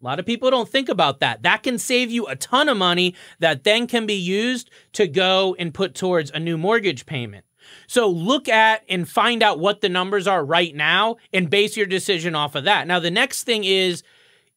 A 0.00 0.04
lot 0.04 0.18
of 0.18 0.26
people 0.26 0.50
don't 0.50 0.68
think 0.68 0.88
about 0.88 1.20
that. 1.20 1.42
That 1.42 1.62
can 1.62 1.78
save 1.78 2.10
you 2.10 2.26
a 2.26 2.36
ton 2.36 2.68
of 2.68 2.76
money 2.76 3.14
that 3.38 3.64
then 3.64 3.86
can 3.86 4.04
be 4.04 4.14
used 4.14 4.70
to 4.92 5.06
go 5.06 5.56
and 5.58 5.72
put 5.72 5.94
towards 5.94 6.30
a 6.30 6.38
new 6.38 6.58
mortgage 6.58 7.06
payment. 7.06 7.46
So 7.86 8.08
look 8.08 8.48
at 8.48 8.82
and 8.88 9.08
find 9.08 9.42
out 9.42 9.58
what 9.58 9.80
the 9.80 9.88
numbers 9.88 10.26
are 10.26 10.44
right 10.44 10.74
now 10.74 11.16
and 11.32 11.50
base 11.50 11.76
your 11.76 11.86
decision 11.86 12.34
off 12.34 12.54
of 12.54 12.64
that. 12.64 12.86
Now, 12.86 13.00
the 13.00 13.10
next 13.10 13.44
thing 13.44 13.64
is 13.64 14.02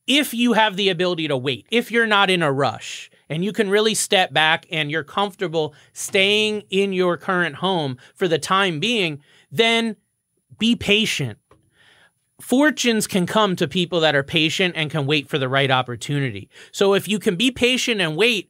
if 0.07 0.33
you 0.33 0.53
have 0.53 0.75
the 0.75 0.89
ability 0.89 1.27
to 1.27 1.37
wait, 1.37 1.67
if 1.71 1.91
you're 1.91 2.07
not 2.07 2.29
in 2.29 2.43
a 2.43 2.51
rush, 2.51 3.09
and 3.29 3.45
you 3.45 3.53
can 3.53 3.69
really 3.69 3.93
step 3.93 4.33
back 4.33 4.65
and 4.71 4.89
you're 4.89 5.03
comfortable 5.03 5.73
staying 5.93 6.63
in 6.69 6.91
your 6.93 7.17
current 7.17 7.55
home 7.55 7.97
for 8.15 8.27
the 8.27 8.39
time 8.39 8.79
being, 8.79 9.21
then 9.51 9.95
be 10.57 10.75
patient. 10.75 11.37
Fortunes 12.41 13.05
can 13.05 13.25
come 13.25 13.55
to 13.57 13.67
people 13.67 13.99
that 13.99 14.15
are 14.15 14.23
patient 14.23 14.73
and 14.77 14.89
can 14.89 15.05
wait 15.05 15.27
for 15.27 15.37
the 15.37 15.49
right 15.49 15.69
opportunity. 15.69 16.49
So 16.71 16.93
if 16.93 17.07
you 17.07 17.19
can 17.19 17.35
be 17.35 17.51
patient 17.51 18.01
and 18.01 18.15
wait, 18.15 18.49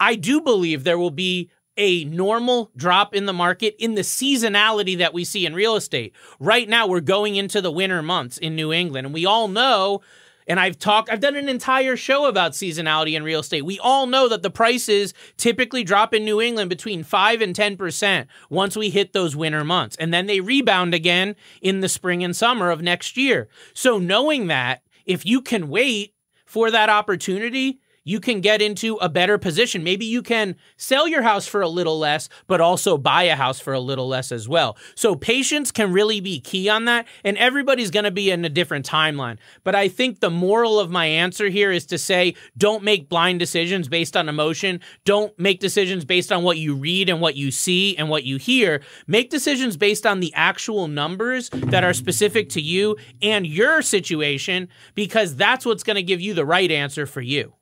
I 0.00 0.14
do 0.14 0.40
believe 0.40 0.84
there 0.84 0.98
will 0.98 1.10
be 1.10 1.50
a 1.76 2.04
normal 2.04 2.70
drop 2.76 3.14
in 3.14 3.26
the 3.26 3.32
market 3.32 3.76
in 3.78 3.94
the 3.94 4.02
seasonality 4.02 4.98
that 4.98 5.14
we 5.14 5.24
see 5.24 5.46
in 5.46 5.54
real 5.54 5.76
estate. 5.76 6.12
Right 6.40 6.68
now, 6.68 6.86
we're 6.86 7.00
going 7.00 7.36
into 7.36 7.60
the 7.60 7.70
winter 7.70 8.02
months 8.02 8.36
in 8.36 8.56
New 8.56 8.72
England, 8.72 9.06
and 9.06 9.14
we 9.14 9.24
all 9.24 9.46
know 9.46 10.00
and 10.48 10.58
I've 10.58 10.78
talked, 10.78 11.10
I've 11.10 11.20
done 11.20 11.36
an 11.36 11.48
entire 11.48 11.96
show 11.96 12.26
about 12.26 12.52
seasonality 12.52 13.12
in 13.12 13.22
real 13.22 13.40
estate. 13.40 13.64
We 13.64 13.78
all 13.78 14.06
know 14.06 14.28
that 14.28 14.42
the 14.42 14.50
prices 14.50 15.14
typically 15.36 15.84
drop 15.84 16.14
in 16.14 16.24
New 16.24 16.40
England 16.40 16.70
between 16.70 17.04
5 17.04 17.42
and 17.42 17.54
10% 17.54 18.26
once 18.48 18.76
we 18.76 18.90
hit 18.90 19.12
those 19.12 19.36
winter 19.36 19.62
months. 19.62 19.94
And 19.96 20.12
then 20.12 20.26
they 20.26 20.40
rebound 20.40 20.94
again 20.94 21.36
in 21.60 21.80
the 21.80 21.88
spring 21.88 22.24
and 22.24 22.34
summer 22.34 22.70
of 22.70 22.82
next 22.82 23.16
year. 23.16 23.48
So 23.74 23.98
knowing 23.98 24.46
that, 24.46 24.82
if 25.04 25.24
you 25.26 25.42
can 25.42 25.68
wait 25.68 26.14
for 26.46 26.70
that 26.70 26.88
opportunity, 26.88 27.80
you 28.08 28.20
can 28.20 28.40
get 28.40 28.62
into 28.62 28.96
a 28.96 29.08
better 29.08 29.36
position. 29.36 29.84
Maybe 29.84 30.06
you 30.06 30.22
can 30.22 30.56
sell 30.78 31.06
your 31.06 31.20
house 31.20 31.46
for 31.46 31.60
a 31.60 31.68
little 31.68 31.98
less, 31.98 32.30
but 32.46 32.58
also 32.58 32.96
buy 32.96 33.24
a 33.24 33.36
house 33.36 33.60
for 33.60 33.74
a 33.74 33.80
little 33.80 34.08
less 34.08 34.32
as 34.32 34.48
well. 34.48 34.78
So 34.94 35.14
patience 35.14 35.70
can 35.70 35.92
really 35.92 36.20
be 36.20 36.40
key 36.40 36.70
on 36.70 36.86
that. 36.86 37.06
And 37.22 37.36
everybody's 37.36 37.90
going 37.90 38.04
to 38.04 38.10
be 38.10 38.30
in 38.30 38.46
a 38.46 38.48
different 38.48 38.88
timeline. 38.88 39.36
But 39.62 39.74
I 39.74 39.88
think 39.88 40.20
the 40.20 40.30
moral 40.30 40.80
of 40.80 40.90
my 40.90 41.04
answer 41.04 41.50
here 41.50 41.70
is 41.70 41.84
to 41.86 41.98
say 41.98 42.34
don't 42.56 42.82
make 42.82 43.10
blind 43.10 43.40
decisions 43.40 43.88
based 43.88 44.16
on 44.16 44.26
emotion. 44.26 44.80
Don't 45.04 45.38
make 45.38 45.60
decisions 45.60 46.06
based 46.06 46.32
on 46.32 46.42
what 46.42 46.56
you 46.56 46.74
read 46.76 47.10
and 47.10 47.20
what 47.20 47.36
you 47.36 47.50
see 47.50 47.94
and 47.98 48.08
what 48.08 48.24
you 48.24 48.38
hear. 48.38 48.80
Make 49.06 49.28
decisions 49.28 49.76
based 49.76 50.06
on 50.06 50.20
the 50.20 50.32
actual 50.34 50.88
numbers 50.88 51.50
that 51.50 51.84
are 51.84 51.92
specific 51.92 52.48
to 52.50 52.62
you 52.62 52.96
and 53.20 53.46
your 53.46 53.82
situation 53.82 54.68
because 54.94 55.36
that's 55.36 55.66
what's 55.66 55.82
going 55.82 55.96
to 55.96 56.02
give 56.02 56.22
you 56.22 56.32
the 56.32 56.46
right 56.46 56.70
answer 56.70 57.04
for 57.04 57.20
you. 57.20 57.52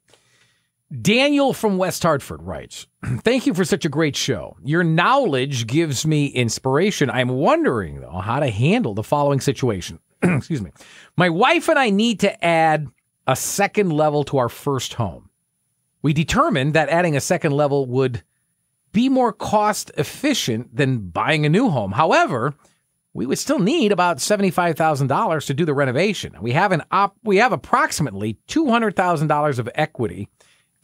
Daniel 1.02 1.52
from 1.52 1.78
West 1.78 2.02
Hartford 2.02 2.42
writes, 2.42 2.86
Thank 3.04 3.46
you 3.46 3.54
for 3.54 3.64
such 3.64 3.84
a 3.84 3.88
great 3.88 4.14
show. 4.14 4.56
Your 4.62 4.84
knowledge 4.84 5.66
gives 5.66 6.06
me 6.06 6.26
inspiration. 6.26 7.10
I'm 7.10 7.28
wondering, 7.28 8.00
though, 8.00 8.18
how 8.18 8.38
to 8.38 8.48
handle 8.48 8.94
the 8.94 9.02
following 9.02 9.40
situation. 9.40 9.98
Excuse 10.22 10.62
me. 10.62 10.70
My 11.16 11.28
wife 11.28 11.68
and 11.68 11.78
I 11.78 11.90
need 11.90 12.20
to 12.20 12.44
add 12.44 12.86
a 13.26 13.34
second 13.34 13.90
level 13.90 14.22
to 14.24 14.38
our 14.38 14.48
first 14.48 14.94
home. 14.94 15.30
We 16.02 16.12
determined 16.12 16.74
that 16.74 16.88
adding 16.88 17.16
a 17.16 17.20
second 17.20 17.50
level 17.50 17.86
would 17.86 18.22
be 18.92 19.08
more 19.08 19.32
cost 19.32 19.90
efficient 19.98 20.74
than 20.74 21.08
buying 21.08 21.44
a 21.44 21.48
new 21.48 21.68
home. 21.68 21.92
However, 21.92 22.54
we 23.12 23.26
would 23.26 23.38
still 23.38 23.58
need 23.58 23.90
about 23.90 24.18
$75,000 24.18 25.46
to 25.46 25.54
do 25.54 25.64
the 25.64 25.74
renovation. 25.74 26.36
We 26.40 26.52
have 26.52 26.70
an 26.70 26.82
op- 26.92 27.16
we 27.24 27.38
have 27.38 27.50
approximately 27.50 28.38
$200,000 28.46 29.58
of 29.58 29.68
equity 29.74 30.28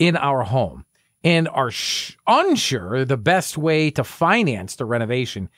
in 0.03 0.17
our 0.17 0.43
home 0.43 0.85
and 1.23 1.49
are 1.49 1.71
sh- 1.71 2.17
unsure 2.27 3.05
the 3.05 3.17
best 3.17 3.57
way 3.57 3.91
to 3.91 4.03
finance 4.03 4.75
the 4.77 4.85
renovation, 4.85 5.49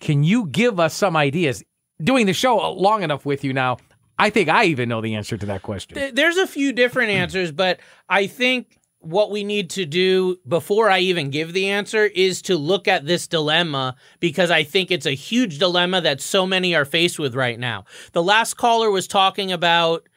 can 0.00 0.22
you 0.22 0.46
give 0.46 0.78
us 0.78 0.94
some 0.94 1.16
ideas? 1.16 1.64
Doing 2.02 2.26
the 2.26 2.34
show 2.34 2.72
long 2.72 3.02
enough 3.02 3.24
with 3.24 3.44
you 3.44 3.52
now, 3.52 3.78
I 4.18 4.30
think 4.30 4.48
I 4.48 4.64
even 4.64 4.88
know 4.88 5.00
the 5.00 5.14
answer 5.14 5.36
to 5.36 5.46
that 5.46 5.62
question. 5.62 6.14
There's 6.14 6.36
a 6.36 6.46
few 6.46 6.72
different 6.72 7.10
answers, 7.22 7.50
but 7.50 7.80
I 8.08 8.26
think 8.26 8.78
what 8.98 9.30
we 9.30 9.44
need 9.44 9.70
to 9.70 9.86
do 9.86 10.36
before 10.46 10.90
I 10.90 11.00
even 11.00 11.30
give 11.30 11.52
the 11.52 11.68
answer 11.70 12.04
is 12.04 12.42
to 12.42 12.56
look 12.56 12.88
at 12.88 13.06
this 13.06 13.26
dilemma 13.26 13.96
because 14.20 14.50
I 14.50 14.64
think 14.64 14.90
it's 14.90 15.06
a 15.06 15.12
huge 15.12 15.58
dilemma 15.58 16.00
that 16.02 16.20
so 16.20 16.46
many 16.46 16.74
are 16.74 16.86
faced 16.86 17.18
with 17.18 17.34
right 17.34 17.58
now. 17.58 17.84
The 18.12 18.22
last 18.22 18.54
caller 18.54 18.90
was 18.90 19.06
talking 19.06 19.52
about 19.52 20.08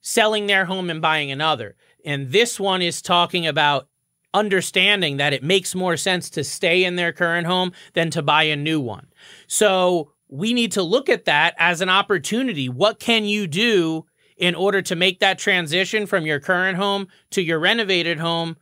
selling 0.00 0.46
their 0.46 0.66
home 0.66 0.90
and 0.90 1.02
buying 1.02 1.30
another. 1.30 1.76
And 2.06 2.30
this 2.30 2.58
one 2.58 2.80
is 2.80 3.02
talking 3.02 3.46
about 3.46 3.88
understanding 4.32 5.16
that 5.16 5.32
it 5.32 5.42
makes 5.42 5.74
more 5.74 5.96
sense 5.96 6.30
to 6.30 6.44
stay 6.44 6.84
in 6.84 6.96
their 6.96 7.12
current 7.12 7.46
home 7.46 7.72
than 7.94 8.10
to 8.10 8.22
buy 8.22 8.44
a 8.44 8.56
new 8.56 8.80
one. 8.80 9.08
So 9.46 10.12
we 10.28 10.54
need 10.54 10.72
to 10.72 10.82
look 10.82 11.08
at 11.08 11.24
that 11.24 11.54
as 11.58 11.80
an 11.80 11.88
opportunity. 11.88 12.68
What 12.68 12.98
can 12.98 13.24
you 13.24 13.46
do 13.46 14.06
in 14.36 14.54
order 14.54 14.82
to 14.82 14.94
make 14.94 15.20
that 15.20 15.38
transition 15.38 16.06
from 16.06 16.26
your 16.26 16.38
current 16.38 16.76
home 16.76 17.08
to 17.30 17.42
your 17.42 17.58
renovated 17.58 18.18
home 18.18 18.56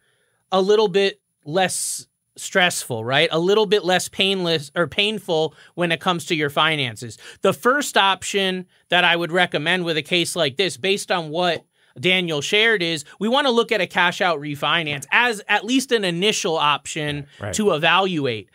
a 0.52 0.60
little 0.60 0.88
bit 0.88 1.20
less 1.44 2.06
stressful, 2.36 3.04
right? 3.04 3.28
A 3.32 3.38
little 3.38 3.66
bit 3.66 3.84
less 3.84 4.08
painless 4.08 4.70
or 4.74 4.86
painful 4.86 5.54
when 5.74 5.92
it 5.92 6.00
comes 6.00 6.26
to 6.26 6.34
your 6.34 6.50
finances. 6.50 7.18
The 7.42 7.52
first 7.52 7.96
option 7.96 8.66
that 8.88 9.04
I 9.04 9.16
would 9.16 9.32
recommend 9.32 9.84
with 9.84 9.96
a 9.96 10.02
case 10.02 10.36
like 10.36 10.56
this, 10.56 10.76
based 10.76 11.10
on 11.10 11.30
what 11.30 11.64
Daniel 11.98 12.40
shared 12.40 12.82
is 12.82 13.04
we 13.18 13.28
want 13.28 13.46
to 13.46 13.50
look 13.52 13.70
at 13.72 13.80
a 13.80 13.86
cash 13.86 14.20
out 14.20 14.40
refinance 14.40 15.06
as 15.12 15.42
at 15.48 15.64
least 15.64 15.92
an 15.92 16.04
initial 16.04 16.56
option 16.56 17.26
Right. 17.40 17.54
to 17.54 17.70
evaluate. 17.72 18.48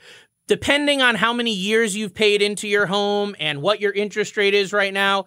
Depending 0.48 1.01
on 1.01 1.15
how 1.15 1.31
many 1.31 1.53
years 1.53 1.96
you've 1.96 2.13
paid 2.13 2.41
into 2.41 2.67
your 2.67 2.88
home 2.88 3.36
and 3.39 3.62
what 3.62 3.79
your 3.79 3.91
interest 3.93 4.36
rate 4.36 4.53
is 4.53 4.74
right 4.74 4.93
now, 4.93 5.25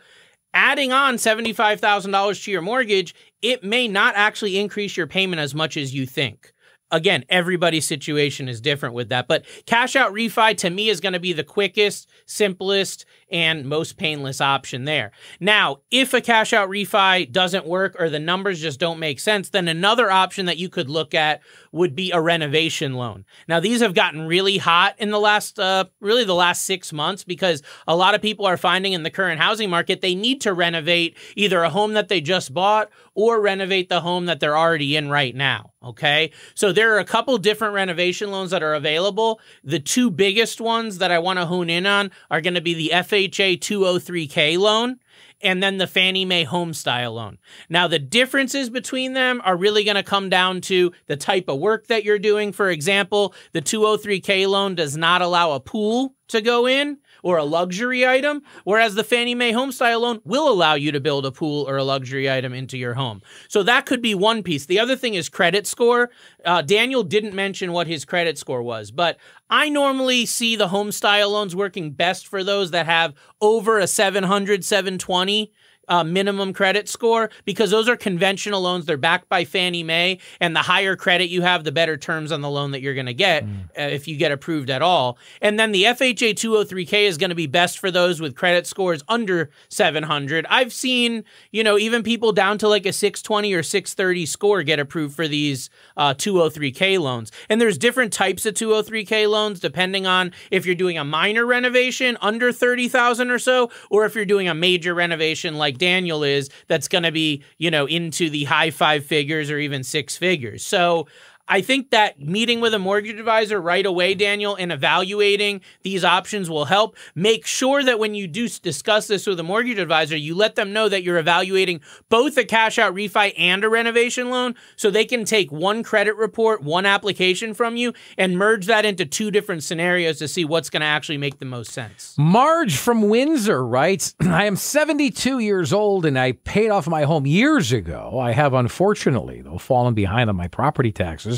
adding 0.53 0.93
on 0.93 1.17
$75,000 1.17 2.45
to 2.45 2.51
your 2.51 2.61
mortgage, 2.63 3.15
it 3.41 3.63
may 3.65 3.89
not 3.89 4.15
actually 4.17 4.59
increase 4.59 4.97
your 4.97 5.07
payment 5.07 5.41
as 5.41 5.55
much 5.55 5.77
as 5.77 5.95
you 5.95 6.07
think. 6.07 6.53
Again, 6.91 7.25
everybody's 7.31 7.87
situation 7.87 8.49
is 8.49 8.61
different 8.61 8.95
with 8.95 9.09
that, 9.09 9.27
but 9.27 9.47
cash 9.65 9.97
out 9.97 10.13
refi 10.13 10.55
to 10.59 10.69
me 10.69 10.91
is 10.91 11.01
going 11.01 11.15
to 11.15 11.21
be 11.21 11.33
the 11.33 11.43
quickest, 11.45 12.07
simplest, 12.27 13.07
and 13.33 13.65
most 13.65 13.97
painless 13.97 14.41
option 14.41 14.85
there. 14.85 15.11
Now, 15.41 15.79
if 15.91 16.13
a 16.13 16.21
cash 16.21 16.53
out 16.53 16.69
refi 16.69 17.31
doesn't 17.33 17.67
work 17.67 17.97
or 17.99 18.11
the 18.11 18.19
numbers 18.19 18.61
just 18.61 18.79
don't 18.79 18.99
make 18.99 19.19
sense, 19.19 19.49
then 19.49 19.69
another 19.69 20.11
option 20.11 20.47
that 20.47 20.59
you 20.59 20.69
could 20.69 20.91
look 20.91 21.15
at 21.15 21.41
would 21.73 21.97
be 21.97 22.13
a 22.13 22.21
renovation 22.21 22.95
loan. 22.95 23.25
Now, 23.49 23.59
these 23.59 23.81
have 23.81 23.95
gotten 23.95 24.27
really 24.27 24.59
hot 24.59 24.95
in 24.99 25.11
the 25.11 25.19
last, 25.19 25.59
uh, 25.59 25.87
really 26.01 26.25
the 26.25 26.35
last 26.35 26.65
six 26.65 26.93
months 26.93 27.25
because 27.25 27.63
a 27.89 27.97
lot 27.97 28.15
of 28.15 28.21
people 28.21 28.47
are 28.47 28.59
finding 28.59 28.93
in 28.93 29.03
the 29.03 29.11
current 29.11 29.41
housing 29.41 29.71
market 29.71 30.01
they 30.03 30.15
need 30.15 30.41
to 30.43 30.53
renovate 30.53 31.17
either 31.35 31.63
a 31.63 31.71
home 31.71 31.95
that 31.95 32.09
they 32.09 32.21
just 32.21 32.53
bought 32.53 32.91
or 33.15 33.41
renovate 33.41 33.89
the 33.89 34.01
home 34.01 34.27
that 34.27 34.41
they're 34.41 34.57
already 34.57 34.97
in 34.97 35.09
right 35.09 35.35
now. 35.35 35.73
Okay. 35.85 36.31
So 36.55 36.73
there 36.73 36.95
are 36.95 36.99
a 36.99 37.05
couple 37.05 37.37
different 37.39 37.75
renovation 37.75 38.31
loans 38.31 38.53
that 38.53 38.63
are 38.63 38.75
available. 38.75 39.41
The 39.65 39.81
two 39.81 40.11
biggest 40.11 40.61
ones 40.61 40.99
that 40.99 41.11
I 41.11 41.19
want 41.19 41.39
to 41.39 41.47
hone 41.47 41.69
in 41.69 41.87
on 41.87 42.11
are 42.31 42.41
going 42.41 42.55
to 42.55 42.61
be 42.61 42.75
the 42.75 42.93
FHA 43.29 43.59
203K 43.61 44.59
loan 44.59 44.99
and 45.43 45.63
then 45.63 45.79
the 45.79 45.87
Fannie 45.87 46.25
Mae 46.25 46.45
home 46.45 46.73
style 46.73 47.15
loan. 47.15 47.39
Now, 47.69 47.89
the 47.89 47.99
differences 47.99 48.71
between 48.71 49.13
them 49.13 49.43
are 49.45 49.57
really 49.57 49.85
going 49.85 49.97
to 49.97 50.03
come 50.03 50.29
down 50.29 50.61
to 50.63 50.93
the 51.07 51.17
type 51.17 51.49
of 51.49 51.59
work 51.59 51.89
that 51.89 52.05
you're 52.05 52.19
doing. 52.19 52.53
For 52.53 52.71
example, 52.71 53.35
the 53.53 53.63
203K 53.63 54.49
loan 54.49 54.75
does 54.75 54.97
not 54.97 55.21
allow 55.21 55.53
a 55.53 55.61
pool 55.61 56.15
to 56.29 56.41
go 56.41 56.67
in 56.67 56.99
or 57.23 57.39
a 57.39 57.45
luxury 57.45 58.07
item, 58.07 58.43
whereas 58.65 58.95
the 58.95 59.05
Fannie 59.05 59.35
Mae 59.35 59.53
home 59.53 59.73
style 59.73 60.01
loan 60.01 60.21
will 60.25 60.49
allow 60.49 60.75
you 60.75 60.93
to 60.93 61.01
build 61.01 61.25
a 61.25 61.33
pool 61.33 61.69
or 61.69 61.77
a 61.77 61.85
luxury 61.85 62.31
item 62.31 62.53
into 62.53 62.77
your 62.77 62.95
home. 62.95 63.23
So 63.49 63.63
that 63.63 63.87
could 63.87 64.03
be 64.03 64.15
one 64.15 64.43
piece. 64.43 64.67
The 64.67 64.81
other 64.81 64.97
thing 64.97 65.15
is 65.15 65.29
credit 65.29 65.67
score. 65.67 66.11
Uh, 66.45 66.63
Daniel 66.63 67.03
didn't 67.03 67.35
mention 67.35 67.73
what 67.73 67.87
his 67.87 68.05
credit 68.05 68.39
score 68.39 68.63
was, 68.63 68.91
but 68.91 69.19
I 69.49 69.69
normally 69.69 70.27
see 70.27 70.57
the 70.57 70.69
home 70.69 70.93
style 70.93 71.31
loans 71.31 71.55
working 71.55 71.93
best 71.93 72.27
for 72.27 72.43
those 72.43 72.71
that 72.73 72.87
have 72.87 73.15
over 73.41 73.79
a 73.79 73.87
700, 73.87 74.65
720 74.65 75.53
uh, 75.89 76.05
minimum 76.05 76.53
credit 76.53 76.89
score 76.89 77.31
because 77.45 77.71
those 77.71 77.89
are 77.89 77.97
conventional 77.97 78.61
loans. 78.61 78.87
They're 78.87 78.97
backed 78.97 79.29
by 79.29 79.45
Fannie 79.45 79.83
Mae, 79.83 80.19
and 80.41 80.55
the 80.55 80.61
higher 80.61 80.97
credit 80.97 81.29
you 81.29 81.43
have, 81.43 81.65
the 81.65 81.73
better 81.73 81.97
terms 81.97 82.33
on 82.33 82.41
the 82.41 82.51
loan 82.51 82.71
that 82.73 82.81
you're 82.81 82.95
going 82.95 83.07
to 83.07 83.15
get 83.15 83.45
uh, 83.79 83.83
if 83.83 84.09
you 84.09 84.17
get 84.17 84.33
approved 84.33 84.71
at 84.71 84.83
all. 84.83 85.19
And 85.41 85.59
then 85.59 85.73
the 85.73 85.85
FHA 85.85 86.35
203K 86.35 87.07
is 87.07 87.19
going 87.19 87.31
to 87.31 87.37
be 87.37 87.47
best 87.47 87.79
for 87.79 87.91
those 87.91 88.21
with 88.21 88.37
credit 88.37 88.67
scores 88.67 89.03
under 89.09 89.51
700. 89.69 90.47
I've 90.49 90.73
seen, 90.73 91.25
you 91.51 91.65
know, 91.65 91.79
even 91.79 92.03
people 92.03 92.33
down 92.33 92.59
to 92.59 92.69
like 92.69 92.87
a 92.87 92.93
620 92.93 93.53
or 93.55 93.63
630 93.63 94.27
score 94.27 94.63
get 94.63 94.79
approved 94.79 95.15
for 95.15 95.29
these 95.29 95.71
uh, 95.97 96.15
203K 96.15 97.01
loans. 97.01 97.33
And 97.49 97.61
there's 97.61 97.79
different 97.79 98.13
types 98.13 98.47
of 98.47 98.55
203K 98.55 99.29
loans 99.29 99.61
depending 99.61 100.07
on 100.07 100.33
if 100.51 100.67
you're 100.67 100.75
doing 100.75 100.99
a 100.99 101.05
minor 101.05 101.47
renovation 101.47 102.17
under 102.21 102.53
30,000 102.53 103.31
or 103.31 103.39
so, 103.39 103.71
or 103.91 104.05
if 104.05 104.15
you're 104.15 104.25
doing 104.25 104.49
a 104.49 104.55
major 104.55 104.95
renovation 104.95 105.57
like 105.57 105.72
Daniel 105.79 106.23
is, 106.23 106.51
that's 106.69 106.89
going 106.89 107.05
to 107.05 107.13
be, 107.13 107.43
you 107.59 107.71
know, 107.71 107.87
into 107.87 108.31
the 108.31 108.45
high 108.45 108.71
five 108.71 109.05
figures 109.05 109.51
or 109.51 109.59
even 109.59 109.83
six 109.83 110.17
figures. 110.17 110.65
So 110.65 111.07
I 111.49 111.61
think 111.61 111.91
that 111.91 112.21
meeting 112.21 112.61
with 112.61 112.73
a 112.73 112.79
mortgage 112.79 113.19
advisor 113.19 113.61
right 113.61 113.85
away, 113.85 114.15
Daniel, 114.15 114.55
and 114.55 114.71
evaluating 114.71 115.61
these 115.83 116.05
options 116.05 116.49
will 116.49 116.67
help. 116.67 116.97
Make 117.17 117.47
sure 117.47 117.83
that 117.83 117.99
when 117.99 118.15
you 118.15 118.29
do 118.29 118.49
discuss 118.49 119.09
this 119.09 119.27
with 119.27 119.41
a 119.41 119.43
mortgage 119.43 119.79
advisor, 119.79 120.17
you 120.17 120.37
let 120.37 120.55
them 120.55 120.73
know 120.73 120.89
that 120.89 121.03
you're 121.03 121.19
evaluating 121.19 121.81
both 122.09 122.37
a 122.37 122.45
cash 122.45 122.79
out 122.79 122.95
refi 122.95 123.35
and 123.37 123.65
a 123.65 123.69
renovation 123.69 124.31
loan 124.31 124.55
so 124.77 124.89
they 124.89 125.05
can 125.05 125.25
take 125.25 125.51
one 125.51 125.83
credit 125.83 126.17
report, 126.17 126.63
one 126.63 126.87
application 126.87 127.55
from 127.55 127.77
you, 127.77 127.93
and 128.17 128.39
merge 128.39 128.67
that 128.67 128.85
into 128.85 129.05
two 129.05 129.33
different 129.33 129.65
scenarios 129.65 130.19
to 130.19 130.29
see 130.29 130.45
what's 130.45 130.71
going 130.71 130.81
to 130.81 130.87
actually 130.87 131.19
make 131.19 131.41
the 131.41 131.45
most 131.45 131.73
sense. 131.73 132.15
Marge 132.17 132.77
from 132.77 133.09
Windsor 133.09 133.67
writes 133.67 134.15
I 134.21 134.45
am 134.45 134.55
72 134.55 135.41
years 135.41 135.73
old 135.73 136.07
and 136.07 136.17
I 136.17 136.33
paid 136.33 136.71
off 136.71 136.87
my 136.87 137.03
home 137.03 137.27
years 137.27 137.73
ago. 137.73 138.21
I 138.21 138.31
have 138.31 138.55
unfortunately, 138.55 139.43
though, 139.43 139.59
fallen 139.59 139.95
behind 139.95 140.31
on 140.31 140.37
my 140.37 140.47
property 140.47 140.93
taxes 140.93 141.32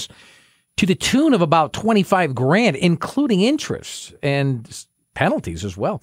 to 0.76 0.86
the 0.86 0.94
tune 0.94 1.34
of 1.34 1.40
about 1.42 1.72
25 1.72 2.34
grand, 2.34 2.76
including 2.76 3.40
interest 3.42 4.14
and 4.22 4.84
penalties 5.14 5.64
as 5.64 5.76
well. 5.76 6.02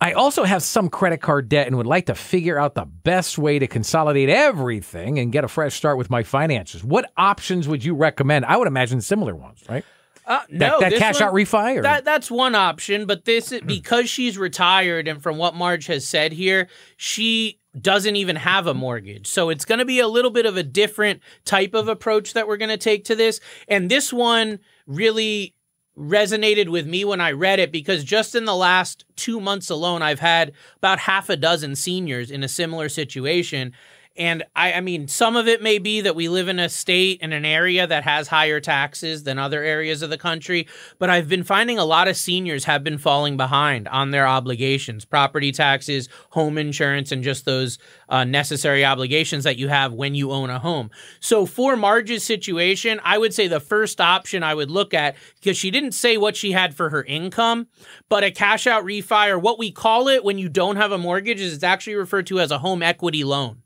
I 0.00 0.12
also 0.12 0.44
have 0.44 0.62
some 0.62 0.90
credit 0.90 1.22
card 1.22 1.48
debt 1.48 1.66
and 1.66 1.76
would 1.78 1.86
like 1.86 2.06
to 2.06 2.14
figure 2.14 2.58
out 2.58 2.74
the 2.74 2.84
best 2.84 3.38
way 3.38 3.58
to 3.58 3.66
consolidate 3.66 4.28
everything 4.28 5.18
and 5.18 5.32
get 5.32 5.44
a 5.44 5.48
fresh 5.48 5.74
start 5.74 5.96
with 5.96 6.10
my 6.10 6.22
finances. 6.22 6.84
What 6.84 7.10
options 7.16 7.68
would 7.68 7.82
you 7.84 7.94
recommend? 7.94 8.44
I 8.44 8.56
would 8.58 8.68
imagine 8.68 9.00
similar 9.00 9.34
ones, 9.34 9.62
right? 9.68 9.84
Uh, 10.26 10.40
That, 10.50 10.50
no, 10.50 10.80
that 10.80 10.90
this 10.90 10.98
cash 10.98 11.20
one- 11.20 11.28
out 11.28 11.34
refi? 11.34 11.76
Or? 11.78 11.82
That 11.82 12.04
that's 12.04 12.30
one 12.30 12.54
option, 12.54 13.06
but 13.06 13.24
this 13.24 13.52
because 13.64 14.10
she's 14.10 14.36
retired 14.36 15.06
and 15.08 15.22
from 15.22 15.38
what 15.38 15.54
Marge 15.54 15.86
has 15.86 16.06
said 16.06 16.32
here, 16.32 16.68
she 16.96 17.58
doesn't 17.80 18.16
even 18.16 18.36
have 18.36 18.66
a 18.66 18.74
mortgage. 18.74 19.26
So 19.26 19.50
it's 19.50 19.64
going 19.64 19.80
to 19.80 19.84
be 19.84 20.00
a 20.00 20.08
little 20.08 20.30
bit 20.30 20.46
of 20.46 20.56
a 20.56 20.62
different 20.62 21.20
type 21.44 21.74
of 21.74 21.88
approach 21.88 22.32
that 22.34 22.46
we're 22.46 22.56
going 22.56 22.68
to 22.70 22.76
take 22.76 23.04
to 23.06 23.16
this. 23.16 23.40
And 23.68 23.90
this 23.90 24.12
one 24.12 24.60
really 24.86 25.54
resonated 25.96 26.68
with 26.68 26.86
me 26.86 27.04
when 27.04 27.20
I 27.20 27.32
read 27.32 27.60
it 27.60 27.70
because 27.70 28.02
just 28.02 28.34
in 28.34 28.44
the 28.44 28.54
last 28.56 29.04
2 29.16 29.40
months 29.40 29.70
alone 29.70 30.02
I've 30.02 30.20
had 30.20 30.52
about 30.76 30.98
half 30.98 31.28
a 31.28 31.36
dozen 31.36 31.76
seniors 31.76 32.30
in 32.30 32.42
a 32.42 32.48
similar 32.48 32.88
situation. 32.88 33.72
And 34.16 34.44
I, 34.54 34.74
I 34.74 34.80
mean, 34.80 35.08
some 35.08 35.34
of 35.34 35.48
it 35.48 35.60
may 35.60 35.78
be 35.78 36.00
that 36.02 36.14
we 36.14 36.28
live 36.28 36.46
in 36.46 36.60
a 36.60 36.68
state 36.68 37.18
and 37.20 37.34
an 37.34 37.44
area 37.44 37.84
that 37.84 38.04
has 38.04 38.28
higher 38.28 38.60
taxes 38.60 39.24
than 39.24 39.40
other 39.40 39.64
areas 39.64 40.02
of 40.02 40.10
the 40.10 40.16
country. 40.18 40.68
But 41.00 41.10
I've 41.10 41.28
been 41.28 41.42
finding 41.42 41.78
a 41.78 41.84
lot 41.84 42.06
of 42.06 42.16
seniors 42.16 42.64
have 42.64 42.84
been 42.84 42.98
falling 42.98 43.36
behind 43.36 43.88
on 43.88 44.12
their 44.12 44.26
obligations 44.26 45.04
property 45.04 45.50
taxes, 45.50 46.08
home 46.30 46.58
insurance, 46.58 47.10
and 47.10 47.24
just 47.24 47.44
those 47.44 47.78
uh, 48.08 48.22
necessary 48.22 48.84
obligations 48.84 49.42
that 49.42 49.58
you 49.58 49.66
have 49.66 49.92
when 49.92 50.14
you 50.14 50.30
own 50.30 50.48
a 50.48 50.60
home. 50.60 50.90
So 51.18 51.44
for 51.44 51.74
Marge's 51.74 52.22
situation, 52.22 53.00
I 53.02 53.18
would 53.18 53.34
say 53.34 53.48
the 53.48 53.58
first 53.58 54.00
option 54.00 54.44
I 54.44 54.54
would 54.54 54.70
look 54.70 54.94
at, 54.94 55.16
because 55.40 55.56
she 55.56 55.72
didn't 55.72 55.92
say 55.92 56.18
what 56.18 56.36
she 56.36 56.52
had 56.52 56.76
for 56.76 56.90
her 56.90 57.02
income, 57.02 57.66
but 58.08 58.22
a 58.22 58.30
cash 58.30 58.68
out 58.68 58.84
refi, 58.84 59.28
or 59.28 59.40
what 59.40 59.58
we 59.58 59.72
call 59.72 60.06
it 60.06 60.22
when 60.22 60.38
you 60.38 60.48
don't 60.48 60.76
have 60.76 60.92
a 60.92 60.98
mortgage, 60.98 61.40
is 61.40 61.52
it's 61.52 61.64
actually 61.64 61.96
referred 61.96 62.28
to 62.28 62.38
as 62.38 62.52
a 62.52 62.58
home 62.58 62.80
equity 62.80 63.24
loan. 63.24 63.62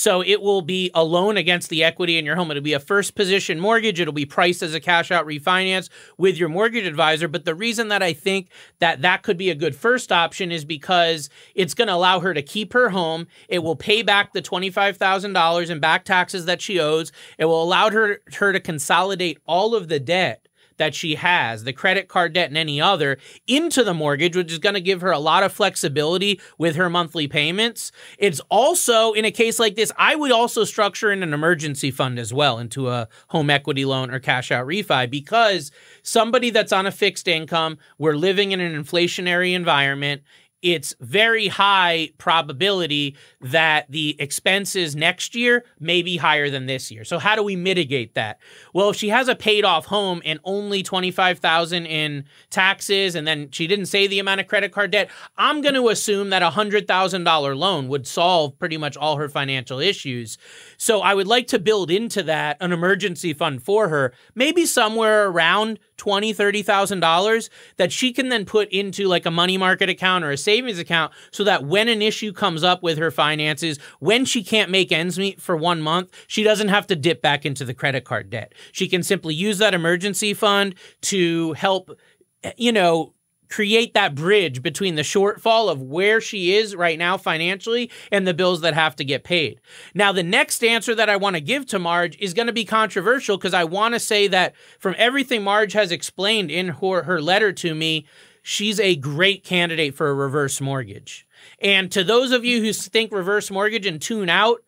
So 0.00 0.22
it 0.22 0.40
will 0.40 0.62
be 0.62 0.90
a 0.94 1.04
loan 1.04 1.36
against 1.36 1.68
the 1.68 1.84
equity 1.84 2.16
in 2.16 2.24
your 2.24 2.34
home. 2.34 2.50
It'll 2.50 2.62
be 2.62 2.72
a 2.72 2.80
first 2.80 3.14
position 3.14 3.60
mortgage. 3.60 4.00
It'll 4.00 4.14
be 4.14 4.24
priced 4.24 4.62
as 4.62 4.72
a 4.72 4.80
cash 4.80 5.10
out 5.10 5.26
refinance 5.26 5.90
with 6.16 6.38
your 6.38 6.48
mortgage 6.48 6.86
advisor. 6.86 7.28
But 7.28 7.44
the 7.44 7.54
reason 7.54 7.88
that 7.88 8.02
I 8.02 8.14
think 8.14 8.48
that 8.78 9.02
that 9.02 9.22
could 9.22 9.36
be 9.36 9.50
a 9.50 9.54
good 9.54 9.76
first 9.76 10.10
option 10.10 10.50
is 10.50 10.64
because 10.64 11.28
it's 11.54 11.74
going 11.74 11.88
to 11.88 11.94
allow 11.94 12.20
her 12.20 12.32
to 12.32 12.40
keep 12.40 12.72
her 12.72 12.88
home. 12.88 13.26
It 13.46 13.58
will 13.58 13.76
pay 13.76 14.00
back 14.00 14.32
the 14.32 14.40
$25,000 14.40 15.68
in 15.68 15.80
back 15.80 16.06
taxes 16.06 16.46
that 16.46 16.62
she 16.62 16.80
owes. 16.80 17.12
It 17.36 17.44
will 17.44 17.62
allow 17.62 17.90
her, 17.90 18.22
her 18.38 18.54
to 18.54 18.60
consolidate 18.60 19.36
all 19.44 19.74
of 19.74 19.88
the 19.88 20.00
debt 20.00 20.48
that 20.80 20.94
she 20.94 21.14
has, 21.16 21.64
the 21.64 21.74
credit 21.74 22.08
card 22.08 22.32
debt 22.32 22.48
and 22.48 22.56
any 22.56 22.80
other, 22.80 23.18
into 23.46 23.84
the 23.84 23.92
mortgage, 23.92 24.34
which 24.34 24.50
is 24.50 24.58
going 24.58 24.74
to 24.74 24.80
give 24.80 25.02
her 25.02 25.10
a 25.10 25.18
lot 25.18 25.42
of 25.42 25.52
flexibility 25.52 26.40
with 26.56 26.74
her 26.74 26.88
monthly 26.88 27.28
payments. 27.28 27.92
It's 28.18 28.40
also, 28.48 29.12
in 29.12 29.26
a 29.26 29.30
case 29.30 29.58
like 29.58 29.76
this, 29.76 29.92
I 29.98 30.14
would 30.14 30.32
also 30.32 30.64
structure 30.64 31.12
in 31.12 31.22
an 31.22 31.34
emergency 31.34 31.90
fund 31.90 32.18
as 32.18 32.32
well 32.32 32.58
into 32.58 32.88
a 32.88 33.08
home 33.28 33.50
equity 33.50 33.84
loan 33.84 34.10
or 34.10 34.20
cash 34.20 34.50
out 34.50 34.66
refi 34.66 35.10
because 35.10 35.70
somebody 36.02 36.48
that's 36.48 36.72
on 36.72 36.86
a 36.86 36.90
fixed 36.90 37.28
income, 37.28 37.76
we're 37.98 38.16
living 38.16 38.52
in 38.52 38.60
an 38.60 38.72
inflationary 38.72 39.54
environment 39.54 40.22
it's 40.62 40.94
very 41.00 41.48
high 41.48 42.10
probability 42.18 43.16
that 43.40 43.90
the 43.90 44.16
expenses 44.20 44.94
next 44.94 45.34
year 45.34 45.64
may 45.78 46.02
be 46.02 46.16
higher 46.18 46.50
than 46.50 46.66
this 46.66 46.90
year. 46.90 47.04
So 47.04 47.18
how 47.18 47.34
do 47.34 47.42
we 47.42 47.56
mitigate 47.56 48.14
that? 48.14 48.38
Well, 48.74 48.90
if 48.90 48.96
she 48.96 49.08
has 49.08 49.28
a 49.28 49.34
paid 49.34 49.64
off 49.64 49.86
home 49.86 50.20
and 50.24 50.38
only 50.44 50.82
25,000 50.82 51.86
in 51.86 52.24
taxes 52.50 53.14
and 53.14 53.26
then 53.26 53.50
she 53.50 53.66
didn't 53.66 53.86
say 53.86 54.06
the 54.06 54.18
amount 54.18 54.40
of 54.40 54.46
credit 54.48 54.72
card 54.72 54.90
debt, 54.90 55.10
I'm 55.36 55.62
going 55.62 55.74
to 55.74 55.88
assume 55.88 56.30
that 56.30 56.42
a 56.42 56.50
$100,000 56.50 57.56
loan 57.56 57.88
would 57.88 58.06
solve 58.06 58.58
pretty 58.58 58.76
much 58.76 58.96
all 58.96 59.16
her 59.16 59.28
financial 59.28 59.80
issues. 59.80 60.36
So 60.76 61.00
I 61.00 61.14
would 61.14 61.26
like 61.26 61.46
to 61.48 61.58
build 61.58 61.90
into 61.90 62.22
that 62.24 62.56
an 62.60 62.72
emergency 62.72 63.32
fund 63.32 63.62
for 63.62 63.88
her, 63.88 64.12
maybe 64.34 64.66
somewhere 64.66 65.28
around 65.28 65.78
twenty, 66.00 66.32
thirty 66.32 66.62
thousand 66.62 67.00
dollars 67.00 67.50
that 67.76 67.92
she 67.92 68.10
can 68.10 68.30
then 68.30 68.46
put 68.46 68.70
into 68.70 69.06
like 69.06 69.26
a 69.26 69.30
money 69.30 69.58
market 69.58 69.90
account 69.90 70.24
or 70.24 70.30
a 70.30 70.36
savings 70.36 70.78
account 70.78 71.12
so 71.30 71.44
that 71.44 71.64
when 71.66 71.88
an 71.88 72.00
issue 72.00 72.32
comes 72.32 72.64
up 72.64 72.82
with 72.82 72.96
her 72.96 73.10
finances, 73.10 73.78
when 73.98 74.24
she 74.24 74.42
can't 74.42 74.70
make 74.70 74.90
ends 74.90 75.18
meet 75.18 75.42
for 75.42 75.54
one 75.54 75.82
month, 75.82 76.10
she 76.26 76.42
doesn't 76.42 76.68
have 76.68 76.86
to 76.86 76.96
dip 76.96 77.20
back 77.20 77.44
into 77.44 77.66
the 77.66 77.74
credit 77.74 78.04
card 78.04 78.30
debt. 78.30 78.54
She 78.72 78.88
can 78.88 79.02
simply 79.02 79.34
use 79.34 79.58
that 79.58 79.74
emergency 79.74 80.32
fund 80.32 80.74
to 81.02 81.52
help 81.52 81.90
eh, 82.42 82.52
you 82.56 82.72
know, 82.72 83.12
create 83.50 83.94
that 83.94 84.14
bridge 84.14 84.62
between 84.62 84.94
the 84.94 85.02
shortfall 85.02 85.70
of 85.70 85.82
where 85.82 86.20
she 86.20 86.54
is 86.54 86.74
right 86.76 86.98
now 86.98 87.16
financially 87.16 87.90
and 88.10 88.26
the 88.26 88.34
bills 88.34 88.60
that 88.60 88.74
have 88.74 88.96
to 88.96 89.04
get 89.04 89.24
paid. 89.24 89.60
Now, 89.92 90.12
the 90.12 90.22
next 90.22 90.64
answer 90.64 90.94
that 90.94 91.10
I 91.10 91.16
want 91.16 91.36
to 91.36 91.40
give 91.40 91.66
to 91.66 91.78
Marge 91.78 92.16
is 92.18 92.32
going 92.32 92.46
to 92.46 92.52
be 92.52 92.64
controversial 92.64 93.36
because 93.36 93.54
I 93.54 93.64
want 93.64 93.94
to 93.94 94.00
say 94.00 94.28
that 94.28 94.54
from 94.78 94.94
everything 94.96 95.42
Marge 95.42 95.72
has 95.72 95.92
explained 95.92 96.50
in 96.50 96.68
her, 96.68 97.02
her 97.02 97.20
letter 97.20 97.52
to 97.52 97.74
me, 97.74 98.06
she's 98.42 98.80
a 98.80 98.96
great 98.96 99.44
candidate 99.44 99.94
for 99.94 100.08
a 100.08 100.14
reverse 100.14 100.60
mortgage. 100.60 101.26
And 101.60 101.90
to 101.92 102.04
those 102.04 102.32
of 102.32 102.44
you 102.44 102.62
who 102.62 102.72
think 102.72 103.12
reverse 103.12 103.50
mortgage 103.50 103.86
and 103.86 104.00
tune 104.00 104.28
out, 104.28 104.62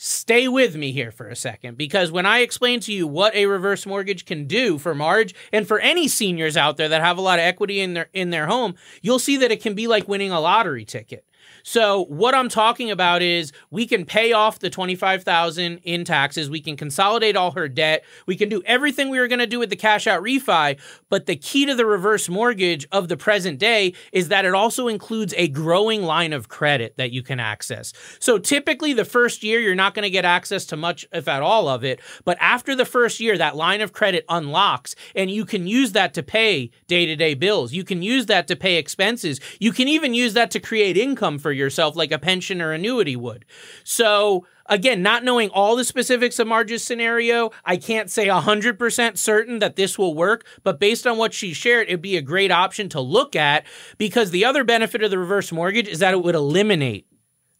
stay 0.00 0.46
with 0.46 0.76
me 0.76 0.92
here 0.92 1.10
for 1.10 1.26
a 1.26 1.34
second 1.34 1.76
because 1.76 2.12
when 2.12 2.24
I 2.24 2.38
explain 2.38 2.78
to 2.80 2.92
you 2.92 3.04
what 3.04 3.34
a 3.34 3.46
reverse 3.46 3.84
mortgage 3.84 4.24
can 4.24 4.46
do 4.46 4.78
for 4.78 4.94
Marge 4.94 5.34
and 5.52 5.66
for 5.66 5.80
any 5.80 6.06
seniors 6.06 6.56
out 6.56 6.76
there 6.76 6.88
that 6.88 7.02
have 7.02 7.18
a 7.18 7.20
lot 7.20 7.40
of 7.40 7.44
equity 7.44 7.80
in 7.80 7.94
their 7.94 8.08
in 8.12 8.30
their 8.30 8.46
home, 8.46 8.76
you'll 9.02 9.18
see 9.18 9.36
that 9.38 9.50
it 9.50 9.60
can 9.60 9.74
be 9.74 9.88
like 9.88 10.06
winning 10.06 10.30
a 10.30 10.38
lottery 10.38 10.84
ticket. 10.84 11.24
So 11.62 12.04
what 12.06 12.34
I'm 12.34 12.48
talking 12.48 12.90
about 12.90 13.22
is 13.22 13.52
we 13.70 13.86
can 13.86 14.04
pay 14.04 14.32
off 14.32 14.58
the 14.58 14.70
25,000 14.70 15.80
in 15.84 16.04
taxes, 16.04 16.50
we 16.50 16.60
can 16.60 16.76
consolidate 16.76 17.36
all 17.36 17.52
her 17.52 17.68
debt, 17.68 18.04
we 18.26 18.36
can 18.36 18.48
do 18.48 18.62
everything 18.64 19.10
we 19.10 19.18
were 19.18 19.28
going 19.28 19.38
to 19.38 19.46
do 19.46 19.58
with 19.58 19.70
the 19.70 19.76
cash 19.76 20.06
out 20.06 20.22
refi, 20.22 20.78
but 21.08 21.26
the 21.26 21.36
key 21.36 21.66
to 21.66 21.74
the 21.74 21.86
reverse 21.86 22.28
mortgage 22.28 22.86
of 22.92 23.08
the 23.08 23.16
present 23.16 23.58
day 23.58 23.94
is 24.12 24.28
that 24.28 24.44
it 24.44 24.54
also 24.54 24.88
includes 24.88 25.34
a 25.36 25.48
growing 25.48 26.02
line 26.02 26.32
of 26.32 26.48
credit 26.48 26.94
that 26.96 27.12
you 27.12 27.22
can 27.22 27.40
access. 27.40 27.92
So 28.18 28.38
typically 28.38 28.92
the 28.92 29.04
first 29.04 29.42
year 29.42 29.60
you're 29.60 29.74
not 29.74 29.94
going 29.94 30.04
to 30.04 30.10
get 30.10 30.24
access 30.24 30.64
to 30.66 30.76
much 30.76 31.06
if 31.12 31.28
at 31.28 31.42
all 31.42 31.68
of 31.68 31.84
it, 31.84 32.00
but 32.24 32.36
after 32.40 32.74
the 32.74 32.84
first 32.84 33.20
year 33.20 33.36
that 33.38 33.56
line 33.56 33.80
of 33.80 33.92
credit 33.92 34.24
unlocks 34.28 34.94
and 35.14 35.30
you 35.30 35.44
can 35.44 35.66
use 35.66 35.92
that 35.92 36.14
to 36.14 36.22
pay 36.22 36.70
day-to-day 36.86 37.34
bills. 37.34 37.72
You 37.72 37.84
can 37.84 38.02
use 38.02 38.26
that 38.26 38.46
to 38.48 38.56
pay 38.56 38.76
expenses. 38.76 39.40
You 39.58 39.72
can 39.72 39.88
even 39.88 40.14
use 40.14 40.34
that 40.34 40.50
to 40.52 40.60
create 40.60 40.96
income 40.96 41.38
for 41.38 41.52
yourself 41.58 41.96
like 41.96 42.12
a 42.12 42.18
pension 42.18 42.62
or 42.62 42.72
annuity 42.72 43.16
would. 43.16 43.44
So 43.84 44.46
again, 44.66 45.02
not 45.02 45.24
knowing 45.24 45.50
all 45.50 45.76
the 45.76 45.84
specifics 45.84 46.38
of 46.38 46.46
Marge's 46.46 46.84
scenario, 46.84 47.50
I 47.64 47.76
can't 47.76 48.10
say 48.10 48.28
100% 48.28 49.18
certain 49.18 49.58
that 49.58 49.76
this 49.76 49.98
will 49.98 50.14
work, 50.14 50.46
but 50.62 50.78
based 50.78 51.06
on 51.06 51.18
what 51.18 51.34
she 51.34 51.52
shared, 51.52 51.88
it'd 51.88 52.02
be 52.02 52.16
a 52.16 52.22
great 52.22 52.50
option 52.50 52.88
to 52.90 53.00
look 53.00 53.34
at 53.34 53.66
because 53.96 54.30
the 54.30 54.44
other 54.44 54.64
benefit 54.64 55.02
of 55.02 55.10
the 55.10 55.18
reverse 55.18 55.50
mortgage 55.50 55.88
is 55.88 55.98
that 55.98 56.14
it 56.14 56.22
would 56.22 56.34
eliminate 56.34 57.07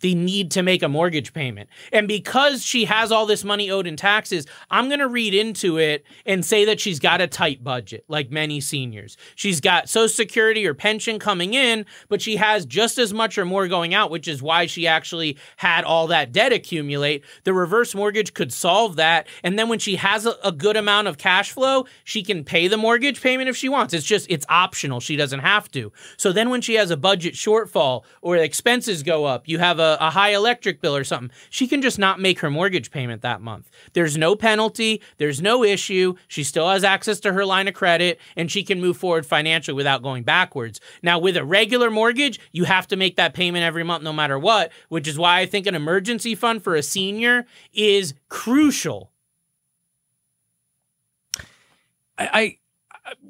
the 0.01 0.15
need 0.15 0.51
to 0.53 0.63
make 0.63 0.83
a 0.83 0.89
mortgage 0.89 1.33
payment. 1.33 1.69
And 1.93 2.07
because 2.07 2.65
she 2.65 2.85
has 2.85 3.11
all 3.11 3.27
this 3.27 3.45
money 3.45 3.71
owed 3.71 3.87
in 3.87 3.97
taxes, 3.97 4.47
I'm 4.71 4.89
going 4.89 5.01
to 5.01 5.09
read 5.09 5.35
into 5.35 5.79
it 5.79 6.05
and 6.25 6.45
say 6.45 6.65
that 6.67 6.81
she's 6.81 7.01
got 7.01 7.21
a 7.21 7.27
tight 7.27 7.65
budget, 7.65 8.05
like 8.09 8.31
many 8.31 8.61
seniors. 8.61 9.17
She's 9.35 9.61
got 9.61 9.89
Social 9.89 10.09
Security 10.09 10.67
or 10.67 10.75
pension 10.75 11.19
coming 11.19 11.55
in, 11.55 11.85
but 12.09 12.23
she 12.23 12.37
has 12.37 12.65
just 12.65 12.99
as 12.99 13.13
much 13.13 13.39
or 13.39 13.45
more 13.45 13.67
going 13.67 13.95
out, 13.95 14.11
which 14.11 14.29
is 14.29 14.43
why 14.43 14.67
she 14.67 14.87
actually 14.87 15.37
had 15.57 15.85
all 15.85 16.07
that 16.09 16.33
debt 16.33 16.53
accumulate. 16.53 17.25
The 17.45 17.55
reverse 17.55 17.95
mortgage 17.95 18.35
could 18.35 18.53
solve 18.53 18.97
that. 18.97 19.27
And 19.43 19.59
then 19.59 19.69
when 19.69 19.79
she 19.79 19.97
has 19.97 20.27
a, 20.27 20.37
a 20.45 20.53
good 20.53 20.77
amount 20.77 21.09
of 21.09 21.19
cash 21.19 21.53
flow, 21.53 21.87
she 22.05 22.23
can 22.23 22.45
pay 22.45 22.69
the 22.69 22.77
mortgage 22.77 23.21
payment 23.21 23.49
if 23.49 23.57
she 23.57 23.69
wants. 23.69 23.95
It's 23.95 24.07
just, 24.07 24.27
it's 24.31 24.47
optional. 24.49 25.01
She 25.01 25.17
doesn't 25.17 25.41
have 25.41 25.71
to. 25.73 25.93
So 26.17 26.33
then 26.33 26.51
when 26.51 26.61
she 26.61 26.75
has 26.75 26.91
a 26.91 26.97
budget 26.97 27.35
shortfall 27.35 28.05
or 28.23 28.37
expenses 28.37 29.03
go 29.03 29.25
up, 29.25 29.49
you 29.49 29.59
have 29.59 29.79
a 29.79 29.88
a, 30.01 30.11
high 30.11 30.35
electric 30.35 30.81
bill 30.81 30.97
or 30.97 31.05
something, 31.05 31.31
she 31.51 31.67
can 31.67 31.81
just 31.83 31.99
not 31.99 32.21
make 32.21 32.41
her 32.41 32.51
mortgage 32.51 32.91
payment 32.91 33.23
that 33.23 33.41
month. 33.41 33.71
There's 33.93 34.17
no 34.17 34.35
penalty, 34.37 35.01
there's 35.19 35.41
no 35.41 35.65
issue. 35.65 36.15
She 36.27 36.45
still 36.45 36.69
has 36.69 36.85
access 36.85 37.21
to 37.21 37.33
her 37.33 37.45
line 37.45 37.69
of 37.69 37.75
credit 37.75 38.19
and 38.37 38.51
she 38.51 38.63
can 38.63 38.81
move 38.81 38.97
forward 38.97 39.27
financially 39.27 39.75
without 39.75 40.03
going 40.03 40.23
backwards. 40.23 40.81
Now, 41.03 41.19
with 41.19 41.37
a 41.37 41.45
regular 41.45 41.91
mortgage, 41.91 42.41
you 42.53 42.65
have 42.65 42.87
to 42.89 42.97
make 42.97 43.17
that 43.17 43.35
payment 43.35 43.65
every 43.65 43.85
month 43.85 44.03
no 44.03 44.13
matter 44.13 44.39
what, 44.39 44.73
which 44.89 45.09
is 45.09 45.19
why 45.19 45.41
I 45.41 45.47
think 45.47 45.67
an 45.67 45.75
emergency 45.75 46.35
fund 46.35 46.63
for 46.63 46.75
a 46.75 46.83
senior 46.83 47.47
is 47.73 48.15
crucial. 48.29 49.11
I, 52.19 52.59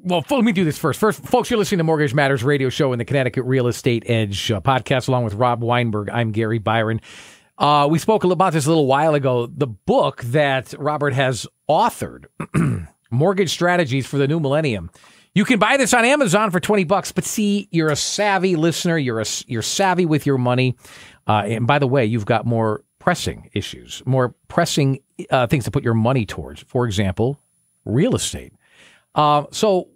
well, 0.03 0.23
let 0.29 0.43
me 0.43 0.51
do 0.51 0.63
this 0.63 0.77
first. 0.77 0.99
First, 0.99 1.23
folks, 1.25 1.49
you're 1.49 1.57
listening 1.57 1.79
to 1.79 1.83
Mortgage 1.83 2.13
Matters 2.13 2.43
radio 2.43 2.69
show 2.69 2.93
in 2.93 2.99
the 2.99 3.05
Connecticut 3.05 3.45
Real 3.45 3.67
Estate 3.67 4.03
Edge 4.07 4.51
uh, 4.51 4.61
podcast, 4.61 5.07
along 5.07 5.23
with 5.23 5.33
Rob 5.33 5.61
Weinberg. 5.61 6.09
I'm 6.09 6.31
Gary 6.31 6.59
Byron. 6.59 7.01
Uh, 7.57 7.87
we 7.89 7.99
spoke 7.99 8.23
about 8.23 8.53
this 8.53 8.65
a 8.65 8.69
little 8.69 8.87
while 8.87 9.15
ago. 9.15 9.45
The 9.45 9.67
book 9.67 10.21
that 10.23 10.73
Robert 10.79 11.13
has 11.13 11.45
authored, 11.69 12.25
Mortgage 13.11 13.49
Strategies 13.49 14.07
for 14.07 14.17
the 14.17 14.27
New 14.27 14.39
Millennium. 14.39 14.89
You 15.35 15.45
can 15.45 15.59
buy 15.59 15.77
this 15.77 15.93
on 15.93 16.05
Amazon 16.05 16.51
for 16.51 16.59
20 16.59 16.85
bucks, 16.85 17.11
but 17.11 17.23
see, 17.23 17.67
you're 17.71 17.91
a 17.91 17.95
savvy 17.95 18.55
listener. 18.55 18.97
You're 18.97 19.21
a, 19.21 19.25
you're 19.45 19.61
savvy 19.61 20.05
with 20.05 20.25
your 20.25 20.37
money. 20.37 20.75
Uh, 21.27 21.43
and 21.45 21.67
by 21.67 21.79
the 21.79 21.87
way, 21.87 22.05
you've 22.05 22.25
got 22.25 22.45
more 22.45 22.83
pressing 22.97 23.49
issues, 23.53 24.01
more 24.05 24.33
pressing 24.47 24.99
uh, 25.29 25.45
things 25.47 25.65
to 25.65 25.71
put 25.71 25.83
your 25.83 25.93
money 25.93 26.25
towards. 26.25 26.61
For 26.63 26.85
example, 26.85 27.39
real 27.85 28.15
estate. 28.15 28.53
Uh, 29.15 29.45
so 29.51 29.89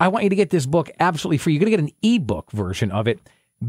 I 0.00 0.08
want 0.08 0.24
you 0.24 0.30
to 0.30 0.36
get 0.36 0.50
this 0.50 0.66
book 0.66 0.90
absolutely 0.98 1.38
free. 1.38 1.52
You're 1.52 1.60
going 1.60 1.70
to 1.70 1.76
get 1.76 1.80
an 1.80 1.92
ebook 2.02 2.50
version 2.52 2.90
of 2.90 3.06
it. 3.06 3.20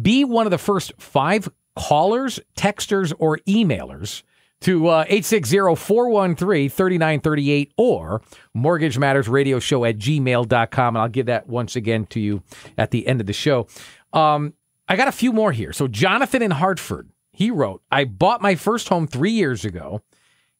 Be 0.02 0.24
one 0.24 0.48
of 0.48 0.52
the 0.52 0.58
first 0.58 0.94
five 0.98 1.50
callers, 1.76 2.40
texters, 2.58 3.14
or 3.20 3.38
emailers 3.48 4.24
to 4.62 4.88
uh, 4.88 5.06
860-413-3938 5.06 7.72
or 7.78 8.22
mortgage 8.54 8.98
matters 8.98 9.28
radio 9.28 9.60
show 9.60 9.84
at 9.86 9.98
gmail.com. 9.98 10.96
And 10.96 11.02
I'll 11.02 11.10
give 11.10 11.26
that 11.28 11.48
once 11.48 11.76
again 11.76 12.06
to 12.08 12.20
you 12.20 12.42
at 12.78 12.90
the 12.92 13.08
end 13.08 13.22
of 13.22 13.28
the 13.28 13.34
show. 13.34 13.68
Um, 14.14 14.54
I 14.88 14.96
got 14.96 15.08
a 15.08 15.14
few 15.14 15.34
more 15.34 15.52
here. 15.52 15.74
So 15.74 15.88
Jonathan 15.88 16.42
in 16.42 16.52
Hartford, 16.52 17.10
he 17.32 17.52
wrote, 17.52 17.84
I 17.92 18.06
bought 18.06 18.42
my 18.42 18.56
first 18.56 18.90
home 18.90 19.06
three 19.06 19.32
years 19.32 19.66
ago 19.66 20.02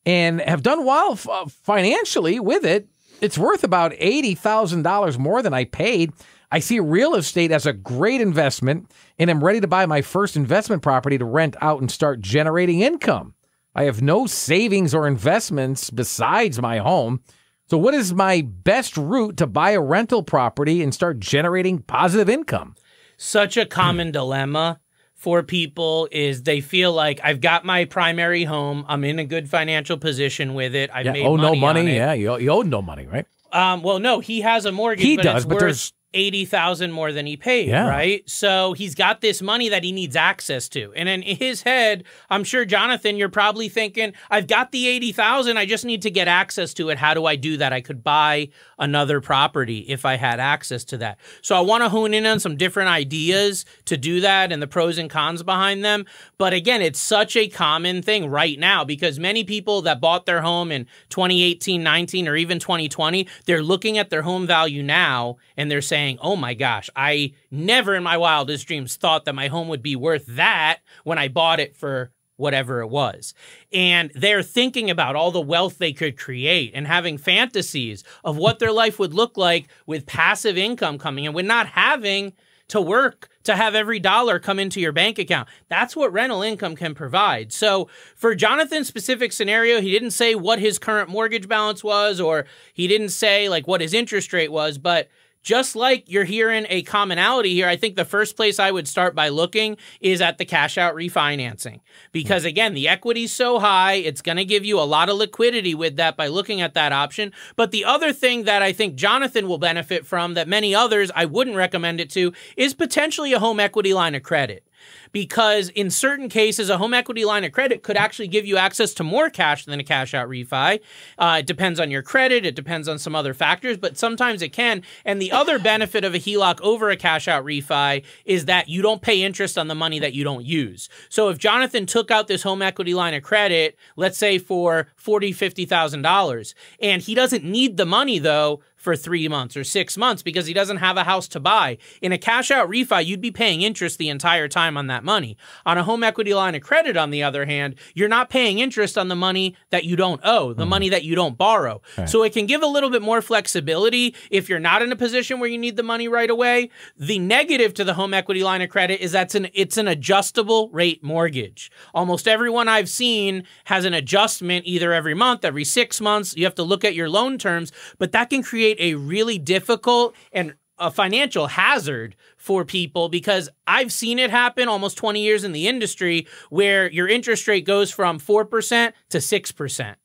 and 0.06 0.42
have 0.42 0.64
done 0.64 0.86
well 0.86 1.18
uh, 1.30 1.46
financially 1.48 2.40
with 2.40 2.66
it 2.66 2.90
it's 3.24 3.38
worth 3.38 3.64
about 3.64 3.94
$80,000 3.94 5.18
more 5.18 5.42
than 5.42 5.54
I 5.54 5.64
paid. 5.64 6.12
I 6.52 6.60
see 6.60 6.80
real 6.80 7.16
estate 7.16 7.52
as 7.52 7.66
a 7.66 7.74
great 7.74 8.22
investment 8.22 8.92
and 9.18 9.32
I'm 9.32 9.44
ready 9.44 9.62
to 9.62 9.68
buy 9.68 9.86
my 9.86 10.02
first 10.02 10.36
investment 10.36 10.82
property 10.82 11.18
to 11.18 11.26
rent 11.26 11.56
out 11.62 11.80
and 11.80 11.90
start 11.90 12.20
generating 12.20 12.82
income. 12.82 13.34
I 13.76 13.84
have 13.86 14.02
no 14.02 14.28
savings 14.28 14.94
or 14.94 15.08
investments 15.08 15.90
besides 15.90 16.62
my 16.62 16.78
home. 16.78 17.22
So, 17.70 17.78
what 17.78 17.94
is 17.94 18.14
my 18.14 18.42
best 18.42 18.98
route 18.98 19.38
to 19.38 19.48
buy 19.48 19.72
a 19.72 19.82
rental 19.82 20.22
property 20.22 20.84
and 20.84 20.94
start 20.94 21.20
generating 21.20 21.80
positive 21.80 22.30
income? 22.30 22.76
Such 23.18 23.58
a 23.58 23.66
common 23.66 24.12
dilemma 24.12 24.80
for 25.24 25.42
people 25.42 26.10
is 26.12 26.44
they 26.44 26.60
feel 26.60 26.92
like 26.92 27.22
I've 27.24 27.40
got 27.40 27.64
my 27.64 27.86
primary 27.86 28.44
home, 28.44 28.84
I'm 28.90 29.06
in 29.06 29.20
a 29.20 29.24
good 29.24 29.50
financial 29.50 29.98
position 29.98 30.54
with 30.54 30.76
it. 30.76 30.90
I've 30.94 31.06
yeah, 31.06 31.14
made 31.14 31.26
owe 31.26 31.38
money 31.38 31.56
no 31.58 31.62
money. 31.62 31.96
Yeah, 31.96 32.12
you, 32.12 32.38
you 32.40 32.50
owe 32.50 32.62
no 32.62 32.82
money, 32.82 33.08
right? 33.08 33.26
Um, 33.54 33.84
well, 33.84 34.00
no, 34.00 34.20
he 34.20 34.42
has 34.42 34.66
a 34.66 34.74
mortgage. 34.74 35.06
He 35.06 35.16
does, 35.16 35.46
but 35.46 35.54
worth 35.54 35.60
there's 35.62 35.94
eighty 36.14 36.46
thousand 36.46 36.92
more 36.92 37.12
than 37.12 37.26
he 37.26 37.36
paid, 37.38 37.68
Yeah. 37.68 37.88
right? 37.88 38.28
So 38.30 38.74
he's 38.74 38.96
got 38.96 39.22
this 39.22 39.42
money 39.42 39.70
that 39.70 39.84
he 39.84 39.92
needs 39.92 40.16
access 40.16 40.70
to, 40.70 40.94
and 40.96 41.10
in 41.10 41.22
his 41.22 41.62
head, 41.64 42.04
I'm 42.30 42.44
sure 42.44 42.66
Jonathan, 42.66 43.18
you're 43.18 43.30
probably 43.30 43.70
thinking, 43.70 44.14
"I've 44.30 44.48
got 44.48 44.72
the 44.72 44.88
eighty 44.88 45.12
thousand, 45.12 45.58
I 45.58 45.66
just 45.66 45.86
need 45.86 46.02
to 46.04 46.12
get 46.12 46.28
access 46.28 46.74
to 46.76 46.90
it. 46.90 46.98
How 46.98 47.14
do 47.14 47.26
I 47.26 47.36
do 47.36 47.58
that? 47.58 47.74
I 47.74 47.82
could 47.82 48.04
buy 48.04 48.50
another 48.80 49.22
property 49.22 49.80
if 49.80 50.06
I 50.06 50.16
had 50.16 50.40
access 50.40 50.84
to 50.86 50.98
that." 50.98 51.18
So 51.42 51.56
I 51.56 51.62
want 51.62 51.84
to 51.84 51.90
hone 51.90 52.14
in 52.14 52.26
on 52.26 52.40
some 52.40 52.58
different 52.58 52.90
ideas 52.90 53.66
to 53.86 53.98
do 53.98 54.22
that 54.22 54.52
and 54.52 54.62
the 54.62 54.68
pros 54.68 54.98
and 54.98 55.10
cons 55.10 55.44
behind 55.44 55.84
them. 55.84 56.06
But 56.38 56.54
again, 56.54 56.82
it's 56.82 57.00
such 57.00 57.36
a 57.36 57.48
common 57.48 58.02
thing 58.02 58.28
right 58.30 58.60
now 58.60 58.84
because 58.84 59.20
many 59.20 59.44
people 59.44 59.82
that 59.84 60.00
bought 60.02 60.26
their 60.26 60.42
home 60.42 60.72
in 60.72 60.86
2018, 61.10 61.82
19, 61.84 62.28
or 62.28 62.36
even 62.36 62.60
2020, 62.60 63.28
they're 63.46 63.64
looking 63.64 63.98
at 63.98 64.10
their 64.10 64.22
home 64.24 64.46
value 64.48 64.84
now 64.84 65.38
and 65.58 65.70
they're 65.72 65.82
saying, 65.82 66.03
oh 66.22 66.36
my 66.36 66.54
gosh, 66.54 66.90
I 66.96 67.34
never 67.52 67.96
in 67.96 68.04
my 68.04 68.18
wildest 68.18 68.68
dreams 68.68 68.96
thought 68.96 69.26
that 69.26 69.36
my 69.36 69.48
home 69.48 69.68
would 69.70 69.82
be 69.82 69.96
worth 69.96 70.26
that 70.28 70.80
when 71.04 71.18
I 71.18 71.28
bought 71.28 71.60
it 71.60 71.76
for 71.76 72.12
whatever 72.36 72.82
it 72.82 72.88
was. 72.88 73.34
And 73.72 74.12
they're 74.16 74.44
thinking 74.44 74.90
about 74.90 75.16
all 75.16 75.32
the 75.32 75.42
wealth 75.42 75.78
they 75.78 75.94
could 75.94 76.18
create 76.18 76.72
and 76.74 76.88
having 76.88 77.18
fantasies 77.18 78.04
of 78.24 78.38
what 78.38 78.60
their 78.60 78.72
life 78.72 79.00
would 79.00 79.14
look 79.14 79.38
like 79.38 79.68
with 79.86 80.06
passive 80.06 80.58
income 80.58 80.98
coming 80.98 81.26
in, 81.26 81.34
with 81.34 81.46
not 81.46 81.68
having 81.68 82.34
to 82.70 82.82
work 82.82 83.30
to 83.44 83.56
have 83.56 83.76
every 83.76 84.00
dollar 84.00 84.40
come 84.40 84.58
into 84.58 84.80
your 84.80 84.92
bank 84.92 85.20
account. 85.20 85.48
That's 85.70 85.96
what 85.96 86.14
rental 86.14 86.42
income 86.42 86.76
can 86.76 86.96
provide. 86.96 87.52
So, 87.52 87.90
for 88.16 88.36
Jonathan's 88.36 88.88
specific 88.88 89.32
scenario, 89.32 89.82
he 89.82 89.92
didn't 89.92 90.12
say 90.12 90.34
what 90.34 90.60
his 90.60 90.80
current 90.80 91.10
mortgage 91.10 91.48
balance 91.48 91.84
was 91.84 92.20
or 92.20 92.46
he 92.74 92.88
didn't 92.88 93.10
say 93.10 93.50
like 93.50 93.68
what 93.68 93.82
his 93.82 93.94
interest 93.94 94.34
rate 94.34 94.52
was, 94.52 94.78
but 94.78 95.10
just 95.44 95.76
like 95.76 96.10
you're 96.10 96.24
hearing 96.24 96.66
a 96.70 96.82
commonality 96.82 97.54
here, 97.54 97.68
I 97.68 97.76
think 97.76 97.96
the 97.96 98.06
first 98.06 98.36
place 98.36 98.60
I 98.60 98.72
would 98.72 98.88
start 98.88 99.14
by 99.14 99.30
looking 99.30 99.78
is 100.00 100.22
at 100.22 100.38
the 100.38 100.46
cash 100.46 100.78
out 100.78 100.96
refinancing. 100.96 101.82
Because 102.12 102.46
again, 102.46 102.74
the 102.74 102.88
equity's 102.88 103.34
so 103.34 103.60
high, 103.60 103.94
it's 103.94 104.22
going 104.22 104.38
to 104.38 104.46
give 104.46 104.66
you 104.66 104.80
a 104.80 104.82
lot 104.82 105.10
of 105.10 105.18
liquidity 105.18 105.76
with 105.76 105.98
that 105.98 106.18
by 106.18 106.28
looking 106.28 106.62
at 106.62 106.74
that 106.74 106.94
option. 106.94 107.34
But 107.56 107.72
the 107.72 107.86
other 107.86 108.14
thing 108.14 108.46
that 108.46 108.62
I 108.62 108.72
think 108.72 108.96
Jonathan 108.96 109.48
will 109.48 109.58
benefit 109.58 110.06
from 110.06 110.34
that 110.34 110.48
many 110.48 110.74
others 110.74 111.12
I 111.14 111.26
wouldn't 111.26 111.58
recommend 111.58 112.00
it 112.00 112.10
to 112.12 112.34
is 112.56 112.74
potentially 112.74 113.34
a 113.34 113.40
home 113.40 113.60
equity 113.60 113.94
line 113.94 114.16
of 114.16 114.24
credit 114.24 114.64
because 115.12 115.70
in 115.70 115.90
certain 115.90 116.30
cases, 116.30 116.70
a 116.70 116.78
home 116.78 116.94
equity 116.94 117.26
line 117.26 117.44
of 117.44 117.52
credit 117.52 117.84
could 117.84 117.98
actually 117.98 118.28
give 118.28 118.46
you 118.46 118.58
access 118.58 118.94
to 118.96 119.04
more 119.04 119.30
cash 119.30 119.66
than 119.66 119.80
a 119.80 119.84
cash 119.84 120.14
out 120.14 120.28
refi. 120.28 120.80
Uh, 121.18 121.38
it 121.40 121.46
depends 121.46 121.80
on 121.80 121.92
your 121.92 122.02
credit, 122.02 122.46
it 122.46 122.56
depends 122.56 122.88
on 122.88 123.00
some 123.00 123.16
other 123.16 123.34
factors, 123.34 123.78
but 123.78 123.98
sometimes 123.98 124.42
it 124.42 124.50
can. 124.50 124.84
And 125.06 125.22
the 125.22 125.32
other 125.32 125.60
benefit 125.74 126.04
of 126.04 126.14
a 126.14 126.20
HELOC 126.20 126.60
over 126.62 126.90
a 126.90 126.98
cash 126.98 127.28
out 127.28 127.46
refi 127.46 128.04
is 128.26 128.46
that 128.46 128.70
you 128.70 128.82
don't 128.82 129.02
pay 129.02 129.24
interest 129.24 129.58
on 129.58 129.68
the 129.68 129.76
money 129.76 130.00
that 130.00 130.14
you 130.14 130.24
don't 130.24 130.46
use. 130.46 130.90
So 131.10 131.30
if 131.30 131.38
Jonathan 131.38 131.86
took 131.86 132.12
out 132.12 132.28
this 132.28 132.44
home 132.44 132.62
equity 132.62 132.94
line 132.94 133.14
of 133.14 133.24
credit, 133.24 133.78
let's 133.96 134.18
say 134.18 134.38
for 134.38 134.88
forty, 134.96 135.32
fifty 135.32 135.66
thousand 135.66 136.02
dollars, 136.02 136.56
and 136.80 137.02
he 137.02 137.16
doesn't 137.16 137.44
need 137.44 137.78
the 137.78 137.86
money 137.86 138.20
though 138.20 138.62
for 138.84 138.98
three 138.98 139.30
months 139.30 139.56
or 139.56 139.64
six 139.64 139.98
months 139.98 140.22
because 140.22 140.46
he 140.46 140.54
doesn't 140.54 140.78
have 140.78 140.98
a 140.98 141.06
house 141.06 141.30
to 141.30 141.40
buy. 141.40 141.78
In 142.02 142.12
a 142.12 142.18
cash 142.18 142.52
out 142.52 142.70
refi, 142.70 143.06
you'd 143.06 143.22
be 143.22 143.32
paying 143.32 143.62
interest 143.62 143.98
the 143.98 144.10
entire 144.10 144.50
time 144.50 144.76
on 144.76 144.88
that 144.88 145.06
money. 145.06 145.38
On 145.66 145.78
a 145.78 145.84
home 145.86 146.04
equity 146.04 146.34
line 146.34 146.54
of 146.54 146.62
credit, 146.62 146.98
on 146.98 147.10
the 147.10 147.24
other 147.24 147.46
hand, 147.46 147.76
you're 147.94 148.10
not 148.10 148.30
paying 148.30 148.60
interest 148.60 148.98
on 148.98 149.08
the 149.08 149.16
money 149.16 149.56
that 149.70 149.86
you 149.86 149.96
don't 149.96 150.20
owe, 150.24 150.52
the 150.54 150.66
mm. 150.66 150.70
money 150.70 150.90
that 150.90 151.06
you 151.06 151.16
don't 151.16 151.38
borrow. 151.38 151.82
Right. 151.98 152.10
So 152.10 152.24
it 152.24 152.34
can 152.34 152.46
give 152.46 152.62
a 152.62 152.68
little 152.68 152.90
bit 152.90 153.02
more 153.02 153.22
flexibility 153.22 154.16
if 154.30 154.50
you're 154.50 154.60
not 154.60 154.82
in 154.82 154.92
a 154.92 154.98
position 154.98 155.40
where 155.40 155.50
you 155.50 155.58
need 155.58 155.78
the 155.78 155.84
money 155.84 156.10
right 156.10 156.30
away. 156.30 156.70
The 156.98 157.20
negative 157.20 157.74
to 157.76 157.86
the 157.86 157.94
home 157.94 158.14
equity 158.14 158.44
line 158.44 158.62
of 158.62 158.70
credit 158.70 159.00
is 159.00 159.14
that's 159.14 159.36
an 159.36 159.48
it's 159.54 159.78
an 159.78 159.88
adjustable 159.88 160.70
rate 160.70 161.02
mortgage. 161.02 161.72
Almost 161.94 162.28
everyone 162.28 162.68
I've 162.68 162.90
seen 162.90 163.46
has 163.66 163.86
an 163.86 163.94
adjustment 163.94 164.66
either 164.66 164.92
every 164.92 165.14
month, 165.14 165.46
every 165.46 165.64
6 165.64 166.02
months. 166.02 166.36
You 166.36 166.44
have 166.44 166.56
to 166.56 166.64
look 166.64 166.84
at 166.84 166.96
your 166.96 167.10
loan 167.10 167.38
terms, 167.38 167.72
but 167.98 168.12
that 168.12 168.30
can 168.30 168.44
create 168.44 168.73
create 168.74 168.94
a 168.94 168.98
really 168.98 169.38
difficult 169.38 170.16
and 170.32 170.54
a 170.80 170.90
financial 170.90 171.48
hazard 171.48 172.16
for 172.36 172.66
people 172.66 173.08
because 173.08 173.48
I've 173.68 173.92
seen 173.92 174.20
it 174.20 174.32
happen 174.32 174.68
almost 174.68 174.98
20 174.98 175.22
years 175.22 175.44
in 175.44 175.52
the 175.52 175.68
industry 175.68 176.28
where 176.50 176.92
your 176.92 177.08
interest 177.08 177.48
rate 177.48 177.66
goes 177.66 177.92
from 177.92 178.20
4% 178.20 178.94
to 179.10 179.18
6% 179.20 179.96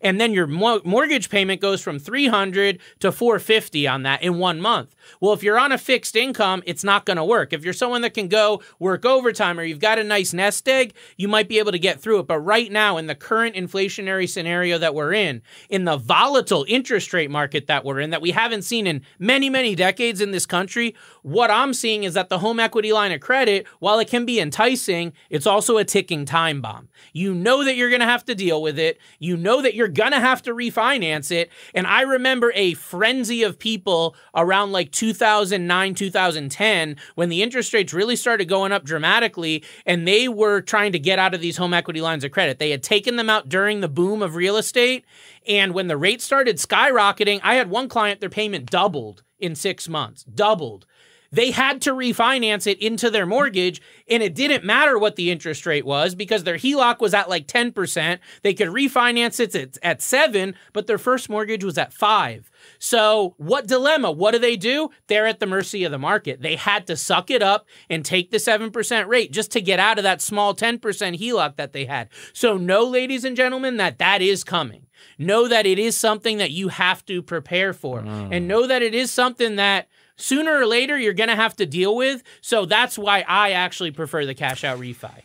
and 0.00 0.20
then 0.20 0.32
your 0.32 0.46
mortgage 0.46 1.30
payment 1.30 1.60
goes 1.60 1.80
from 1.80 1.98
300 1.98 2.78
to 3.00 3.12
450 3.12 3.86
on 3.86 4.02
that 4.04 4.22
in 4.22 4.38
one 4.38 4.60
month. 4.60 4.94
Well, 5.20 5.32
if 5.32 5.42
you're 5.42 5.58
on 5.58 5.72
a 5.72 5.78
fixed 5.78 6.16
income, 6.16 6.62
it's 6.66 6.84
not 6.84 7.04
going 7.04 7.16
to 7.16 7.24
work. 7.24 7.52
If 7.52 7.64
you're 7.64 7.72
someone 7.72 8.02
that 8.02 8.14
can 8.14 8.28
go 8.28 8.62
work 8.78 9.04
overtime 9.04 9.58
or 9.58 9.64
you've 9.64 9.80
got 9.80 9.98
a 9.98 10.04
nice 10.04 10.32
nest 10.32 10.68
egg, 10.68 10.94
you 11.16 11.28
might 11.28 11.48
be 11.48 11.58
able 11.58 11.72
to 11.72 11.78
get 11.78 12.00
through 12.00 12.20
it. 12.20 12.26
But 12.26 12.40
right 12.40 12.70
now, 12.70 12.96
in 12.96 13.06
the 13.06 13.14
current 13.14 13.56
inflationary 13.56 14.28
scenario 14.28 14.78
that 14.78 14.94
we're 14.94 15.12
in, 15.12 15.42
in 15.68 15.84
the 15.84 15.96
volatile 15.96 16.64
interest 16.68 17.12
rate 17.12 17.30
market 17.30 17.66
that 17.66 17.84
we're 17.84 18.00
in, 18.00 18.10
that 18.10 18.22
we 18.22 18.30
haven't 18.30 18.62
seen 18.62 18.86
in 18.86 19.02
many, 19.18 19.50
many 19.50 19.74
decades 19.74 20.20
in 20.20 20.30
this 20.30 20.46
country, 20.46 20.94
what 21.22 21.50
I'm 21.50 21.74
seeing 21.74 22.04
is 22.04 22.14
that 22.14 22.28
the 22.28 22.38
home 22.38 22.60
equity 22.60 22.92
line 22.92 23.12
of 23.12 23.20
credit, 23.20 23.66
while 23.80 23.98
it 23.98 24.08
can 24.08 24.24
be 24.24 24.40
enticing, 24.40 25.12
it's 25.30 25.46
also 25.46 25.76
a 25.76 25.84
ticking 25.84 26.24
time 26.24 26.60
bomb. 26.60 26.88
You 27.12 27.34
know 27.34 27.64
that 27.64 27.76
you're 27.76 27.90
going 27.90 28.00
to 28.00 28.06
have 28.06 28.24
to 28.26 28.34
deal 28.34 28.62
with 28.62 28.78
it. 28.78 28.98
You 29.18 29.36
know 29.36 29.62
that 29.62 29.74
you're 29.74 29.87
you're 29.88 29.94
going 29.94 30.12
to 30.12 30.20
have 30.20 30.42
to 30.42 30.52
refinance 30.52 31.30
it. 31.30 31.50
And 31.74 31.86
I 31.86 32.02
remember 32.02 32.52
a 32.54 32.74
frenzy 32.74 33.42
of 33.42 33.58
people 33.58 34.14
around 34.34 34.70
like 34.70 34.92
2009, 34.92 35.94
2010, 35.94 36.96
when 37.14 37.30
the 37.30 37.42
interest 37.42 37.72
rates 37.72 37.94
really 37.94 38.16
started 38.16 38.50
going 38.50 38.70
up 38.70 38.84
dramatically 38.84 39.64
and 39.86 40.06
they 40.06 40.28
were 40.28 40.60
trying 40.60 40.92
to 40.92 40.98
get 40.98 41.18
out 41.18 41.32
of 41.32 41.40
these 41.40 41.56
home 41.56 41.72
equity 41.72 42.02
lines 42.02 42.22
of 42.22 42.32
credit. 42.32 42.58
They 42.58 42.70
had 42.70 42.82
taken 42.82 43.16
them 43.16 43.30
out 43.30 43.48
during 43.48 43.80
the 43.80 43.88
boom 43.88 44.20
of 44.20 44.34
real 44.34 44.58
estate. 44.58 45.06
And 45.46 45.72
when 45.72 45.86
the 45.86 45.96
rate 45.96 46.20
started 46.20 46.56
skyrocketing, 46.56 47.40
I 47.42 47.54
had 47.54 47.70
one 47.70 47.88
client, 47.88 48.20
their 48.20 48.28
payment 48.28 48.70
doubled 48.70 49.22
in 49.38 49.54
six 49.54 49.88
months, 49.88 50.22
doubled. 50.24 50.84
They 51.30 51.50
had 51.50 51.82
to 51.82 51.92
refinance 51.92 52.66
it 52.66 52.80
into 52.80 53.10
their 53.10 53.26
mortgage, 53.26 53.82
and 54.08 54.22
it 54.22 54.34
didn't 54.34 54.64
matter 54.64 54.98
what 54.98 55.16
the 55.16 55.30
interest 55.30 55.66
rate 55.66 55.84
was 55.84 56.14
because 56.14 56.44
their 56.44 56.56
HELOC 56.56 57.00
was 57.00 57.12
at 57.12 57.28
like 57.28 57.46
10%. 57.46 58.18
They 58.42 58.54
could 58.54 58.68
refinance 58.68 59.38
it 59.38 59.54
at, 59.54 59.78
at 59.82 60.02
7 60.02 60.54
but 60.72 60.86
their 60.86 60.98
first 60.98 61.28
mortgage 61.28 61.64
was 61.64 61.76
at 61.78 61.92
5 61.92 62.50
So, 62.78 63.34
what 63.36 63.66
dilemma? 63.66 64.10
What 64.10 64.32
do 64.32 64.38
they 64.38 64.56
do? 64.56 64.90
They're 65.08 65.26
at 65.26 65.40
the 65.40 65.46
mercy 65.46 65.84
of 65.84 65.92
the 65.92 65.98
market. 65.98 66.40
They 66.40 66.56
had 66.56 66.86
to 66.86 66.96
suck 66.96 67.30
it 67.30 67.42
up 67.42 67.66
and 67.90 68.04
take 68.04 68.30
the 68.30 68.38
7% 68.38 69.06
rate 69.06 69.32
just 69.32 69.50
to 69.52 69.60
get 69.60 69.78
out 69.78 69.98
of 69.98 70.04
that 70.04 70.22
small 70.22 70.54
10% 70.54 70.80
HELOC 70.80 71.56
that 71.56 71.72
they 71.72 71.84
had. 71.84 72.08
So, 72.32 72.56
know, 72.56 72.84
ladies 72.84 73.24
and 73.24 73.36
gentlemen, 73.36 73.76
that 73.76 73.98
that 73.98 74.22
is 74.22 74.44
coming. 74.44 74.86
Know 75.18 75.48
that 75.48 75.66
it 75.66 75.78
is 75.78 75.96
something 75.96 76.38
that 76.38 76.50
you 76.50 76.68
have 76.68 77.04
to 77.06 77.22
prepare 77.22 77.72
for, 77.72 78.02
mm. 78.02 78.28
and 78.32 78.48
know 78.48 78.66
that 78.66 78.82
it 78.82 78.94
is 78.94 79.12
something 79.12 79.56
that 79.56 79.88
sooner 80.18 80.58
or 80.58 80.66
later 80.66 80.98
you're 80.98 81.14
going 81.14 81.30
to 81.30 81.36
have 81.36 81.56
to 81.56 81.66
deal 81.66 81.96
with. 81.96 82.22
So 82.42 82.66
that's 82.66 82.98
why 82.98 83.24
I 83.26 83.52
actually 83.52 83.92
prefer 83.92 84.26
the 84.26 84.34
cash 84.34 84.64
out 84.64 84.78
refi. 84.78 85.22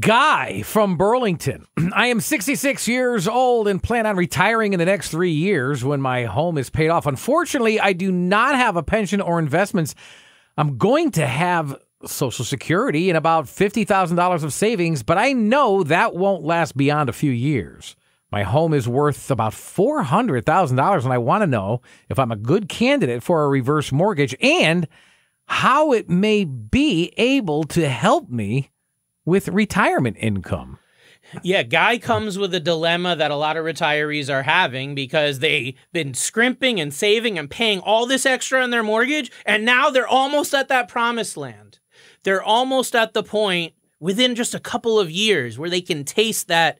Guy 0.00 0.62
from 0.62 0.96
Burlington. 0.96 1.66
I 1.92 2.06
am 2.08 2.20
66 2.20 2.88
years 2.88 3.28
old 3.28 3.68
and 3.68 3.82
plan 3.82 4.06
on 4.06 4.16
retiring 4.16 4.72
in 4.72 4.78
the 4.78 4.84
next 4.84 5.10
three 5.10 5.30
years 5.30 5.84
when 5.84 6.00
my 6.00 6.24
home 6.24 6.58
is 6.58 6.68
paid 6.68 6.88
off. 6.88 7.06
Unfortunately, 7.06 7.78
I 7.78 7.92
do 7.92 8.10
not 8.10 8.56
have 8.56 8.76
a 8.76 8.82
pension 8.82 9.20
or 9.20 9.38
investments. 9.38 9.94
I'm 10.56 10.78
going 10.78 11.12
to 11.12 11.26
have 11.26 11.76
Social 12.06 12.44
Security 12.44 13.08
and 13.08 13.16
about 13.16 13.46
$50,000 13.46 14.44
of 14.44 14.52
savings, 14.52 15.02
but 15.02 15.18
I 15.18 15.32
know 15.32 15.84
that 15.84 16.14
won't 16.14 16.42
last 16.42 16.76
beyond 16.76 17.08
a 17.08 17.12
few 17.12 17.30
years. 17.30 17.96
My 18.30 18.42
home 18.42 18.74
is 18.74 18.86
worth 18.86 19.30
about 19.30 19.52
$400,000, 19.52 21.04
and 21.04 21.12
I 21.12 21.18
want 21.18 21.42
to 21.42 21.46
know 21.46 21.80
if 22.08 22.18
I'm 22.18 22.30
a 22.30 22.36
good 22.36 22.68
candidate 22.68 23.22
for 23.22 23.44
a 23.44 23.48
reverse 23.48 23.90
mortgage 23.90 24.34
and 24.40 24.86
how 25.46 25.92
it 25.92 26.10
may 26.10 26.44
be 26.44 27.14
able 27.16 27.64
to 27.64 27.88
help 27.88 28.28
me 28.28 28.70
with 29.24 29.48
retirement 29.48 30.18
income. 30.20 30.78
Yeah, 31.42 31.62
Guy 31.62 31.98
comes 31.98 32.38
with 32.38 32.54
a 32.54 32.60
dilemma 32.60 33.16
that 33.16 33.30
a 33.30 33.36
lot 33.36 33.56
of 33.56 33.64
retirees 33.64 34.32
are 34.32 34.42
having 34.42 34.94
because 34.94 35.38
they've 35.38 35.74
been 35.92 36.14
scrimping 36.14 36.80
and 36.80 36.92
saving 36.92 37.38
and 37.38 37.50
paying 37.50 37.80
all 37.80 38.06
this 38.06 38.24
extra 38.26 38.62
on 38.62 38.70
their 38.70 38.82
mortgage, 38.82 39.30
and 39.44 39.64
now 39.64 39.90
they're 39.90 40.08
almost 40.08 40.54
at 40.54 40.68
that 40.68 40.88
promised 40.88 41.36
land. 41.36 41.78
They're 42.24 42.42
almost 42.42 42.94
at 42.94 43.14
the 43.14 43.22
point 43.22 43.74
within 44.00 44.34
just 44.34 44.54
a 44.54 44.60
couple 44.60 44.98
of 44.98 45.10
years 45.10 45.58
where 45.58 45.70
they 45.70 45.80
can 45.80 46.04
taste 46.04 46.48
that 46.48 46.78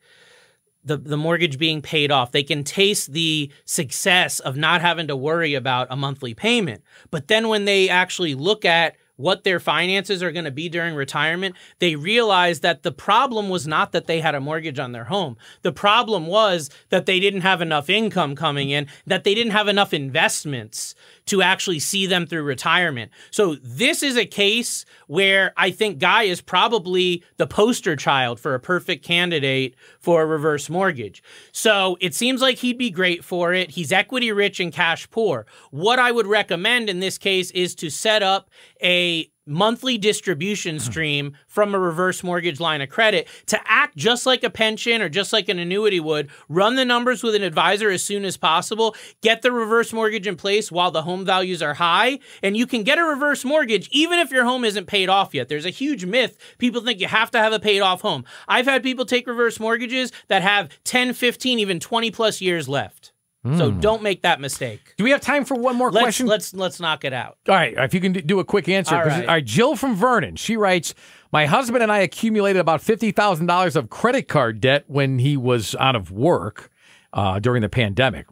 the, 0.89 0.97
the 0.97 1.17
mortgage 1.17 1.59
being 1.59 1.81
paid 1.81 2.11
off. 2.11 2.33
They 2.33 2.43
can 2.43 2.65
taste 2.65 3.13
the 3.13 3.53
success 3.65 4.41
of 4.41 4.57
not 4.57 4.81
having 4.81 5.07
to 5.09 5.17
worry 5.17 5.55
about 5.55 5.87
a 5.91 5.97
monthly 5.97 6.35
payment. 6.35 6.83
But 7.11 7.29
then 7.29 7.49
when 7.49 7.65
they 7.65 7.89
actually 7.89 8.35
look 8.35 8.65
at 8.65 8.97
what 9.19 9.43
their 9.43 9.59
finances 9.59 10.23
are 10.23 10.31
going 10.31 10.45
to 10.45 10.51
be 10.51 10.69
during 10.69 10.95
retirement, 10.95 11.57
they 11.81 11.97
realized 11.97 12.63
that 12.63 12.85
the 12.85 12.93
problem 12.93 13.49
was 13.49 13.67
not 13.67 13.91
that 13.91 14.07
they 14.07 14.21
had 14.21 14.35
a 14.37 14.41
mortgage 14.41 14.79
on 14.79 14.93
their 14.93 15.05
home. 15.05 15.37
The 15.63 15.73
problem 15.73 16.29
was 16.29 16.71
that 16.91 17.07
they 17.07 17.19
didn't 17.19 17.41
have 17.41 17.61
enough 17.61 17.91
income 17.91 18.37
coming 18.37 18.71
in, 18.71 18.87
that 19.07 19.25
they 19.25 19.35
didn't 19.35 19.53
have 19.53 19.67
enough 19.67 19.93
investments 19.93 20.95
to 21.29 21.43
actually 21.43 21.79
see 21.79 22.07
them 22.07 22.27
through 22.27 22.43
retirement. 22.43 23.11
So 23.31 23.57
this 23.63 24.03
is 24.03 24.17
a 24.17 24.27
case 24.27 24.85
where 25.07 25.53
I 25.57 25.71
think 25.71 25.99
Guy 25.99 26.25
is 26.25 26.41
probably 26.41 27.23
the 27.37 27.47
poster 27.47 27.97
child 27.97 28.41
for 28.41 28.55
a 28.55 28.61
perfect 28.61 29.05
candidate 29.05 29.75
for 29.99 30.23
a 30.23 30.27
reverse 30.27 30.69
mortgage. 30.69 31.23
So 31.53 31.97
it 32.01 32.15
seems 32.15 32.41
like 32.41 32.59
he'd 32.59 32.79
be 32.79 32.91
great 32.91 33.25
for 33.25 33.55
it. 33.55 33.71
He's 33.71 33.93
equity 33.93 34.33
rich 34.33 34.61
and 34.61 34.73
cash 34.73 35.09
poor. 35.11 35.47
What 35.71 35.99
I 35.99 36.13
would 36.13 36.27
recommend 36.27 36.91
in 36.91 37.01
this 37.01 37.19
case 37.19 37.51
is 37.53 37.75
to 37.77 37.91
set 37.91 38.23
up 38.23 38.51
a 38.83 39.31
monthly 39.49 39.99
distribution 39.99 40.77
hmm. 40.77 40.81
stream 40.81 41.37
from 41.47 41.75
a 41.75 41.79
reverse 41.79 42.23
mortgage 42.23 42.61
line 42.61 42.81
of 42.81 42.89
credit 42.89 43.29
to 43.47 43.59
act 43.67 43.97
just 43.97 44.27
like 44.27 44.45
a 44.45 44.51
pension 44.51 45.03
or 45.03 45.09
just 45.09 45.33
like 45.33 45.49
an 45.49 45.59
annuity 45.59 46.01
would. 46.01 46.29
Run 46.49 46.77
the 46.77 46.85
numbers 46.85 47.23
with 47.23 47.35
an 47.35 47.43
advisor 47.43 47.91
as 47.91 48.03
soon 48.03 48.25
as 48.25 48.37
possible. 48.37 48.95
Get 49.23 49.43
the 49.43 49.53
reverse 49.53 49.93
mortgage 49.93 50.27
in 50.27 50.37
place 50.37 50.71
while 50.71 50.91
the 50.91 51.03
home 51.03 51.25
values 51.25 51.63
are 51.63 51.75
high. 51.75 52.19
And 52.43 52.57
you 52.57 52.67
can 52.67 52.83
get 52.83 52.99
a 52.99 53.05
reverse 53.05 53.45
mortgage 53.45 53.89
even 53.91 54.19
if 54.19 54.31
your 54.31 54.45
home 54.45 54.65
isn't 54.65 54.87
paid 54.87 55.09
off 55.09 55.35
yet. 55.35 55.49
There's 55.49 55.67
a 55.67 55.71
huge 55.71 56.05
myth. 56.05 56.39
People 56.59 56.83
think 56.83 57.01
you 57.01 57.09
have 57.09 57.31
to 57.33 57.39
have 57.39 57.53
a 57.53 57.59
paid 57.59 57.81
off 57.81 58.01
home. 58.03 58.25
I've 58.47 58.67
had 58.67 58.83
people 58.83 59.05
take 59.05 59.27
reverse 59.27 59.59
mortgages 59.59 60.13
that 60.29 60.43
have 60.43 60.69
10, 60.85 61.15
15, 61.15 61.59
even 61.59 61.81
20 61.81 62.11
plus 62.11 62.41
years 62.41 62.69
left. 62.69 63.13
So 63.45 63.71
don't 63.71 64.03
make 64.03 64.23
that 64.23 64.41
mistake. 64.41 64.95
Do 64.99 65.05
we 65.05 65.11
have 65.11 65.21
time 65.21 65.45
for 65.45 65.55
one 65.55 65.77
more 65.77 65.91
Let's 65.91 66.05
question? 66.05 66.27
let's 66.27 66.53
let's 66.53 66.81
knock 66.81 67.05
it 67.05 67.13
out. 67.13 67.39
All 67.49 67.55
right, 67.55 67.73
if 67.79 67.95
you 67.95 68.01
can 68.01 68.13
do 68.13 68.41
a 68.41 68.45
quick 68.45 68.69
answer. 68.69 68.95
All 68.97 69.05
right. 69.05 69.21
all 69.23 69.35
right, 69.35 69.45
Jill 69.45 69.75
from 69.77 69.95
Vernon, 69.95 70.37
she 70.37 70.57
writes, 70.57 70.95
"My 71.33 71.47
husband 71.47 71.83
and 71.83 71.91
I 71.91 71.99
accumulated 71.99 72.61
about 72.61 72.83
fifty 72.83 73.11
thousand 73.11 73.47
dollars 73.47 73.77
of 73.77 73.89
credit 73.91 74.29
card 74.29 74.61
debt 74.61 74.85
when 74.87 75.19
he 75.21 75.37
was 75.37 75.75
out 75.77 75.97
of 75.97 76.11
work 76.11 76.71
uh, 77.13 77.39
during 77.39 77.63
the 77.63 77.69
pandemic. 77.69 78.27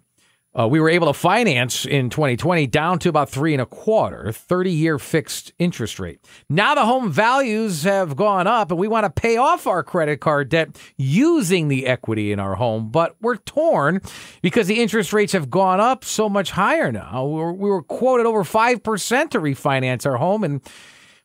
Uh, 0.59 0.67
we 0.67 0.81
were 0.81 0.89
able 0.89 1.07
to 1.07 1.13
finance 1.13 1.85
in 1.85 2.09
2020 2.09 2.67
down 2.69 2.99
to 2.99 3.11
about 3.11 3.29
three 3.29 3.53
and 3.53 3.61
a 3.61 3.67
quarter, 3.67 4.33
30 4.33 4.71
year 4.71 4.99
fixed 4.99 5.53
interest 5.59 6.01
rate. 6.01 6.25
Now 6.49 6.75
the 6.75 6.87
home 6.87 7.13
values 7.13 7.83
have 7.83 8.17
gone 8.17 8.47
up 8.47 8.71
and 8.71 8.81
we 8.81 8.89
want 8.89 9.05
to 9.05 9.11
pay 9.11 9.37
off 9.37 9.67
our 9.67 9.83
credit 9.83 10.21
card 10.21 10.49
debt 10.49 10.81
using 10.97 11.69
the 11.69 11.87
equity 11.87 12.33
in 12.33 12.41
our 12.41 12.55
home, 12.55 12.91
but 12.91 13.17
we're 13.21 13.37
torn 13.37 14.01
because 14.41 14.67
the 14.67 14.81
interest 14.81 15.13
rates 15.13 15.35
have 15.35 15.51
gone 15.51 15.81
up 15.81 16.05
so 16.05 16.27
much 16.29 16.53
higher 16.53 16.91
now. 16.91 17.27
We 17.27 17.35
were, 17.35 17.53
we 17.53 17.69
were 17.69 17.83
quoted 17.83 18.25
over 18.25 18.43
5% 18.43 19.31
to 19.31 19.39
refinance 19.39 20.07
our 20.07 20.17
home 20.17 20.43
and 20.43 20.63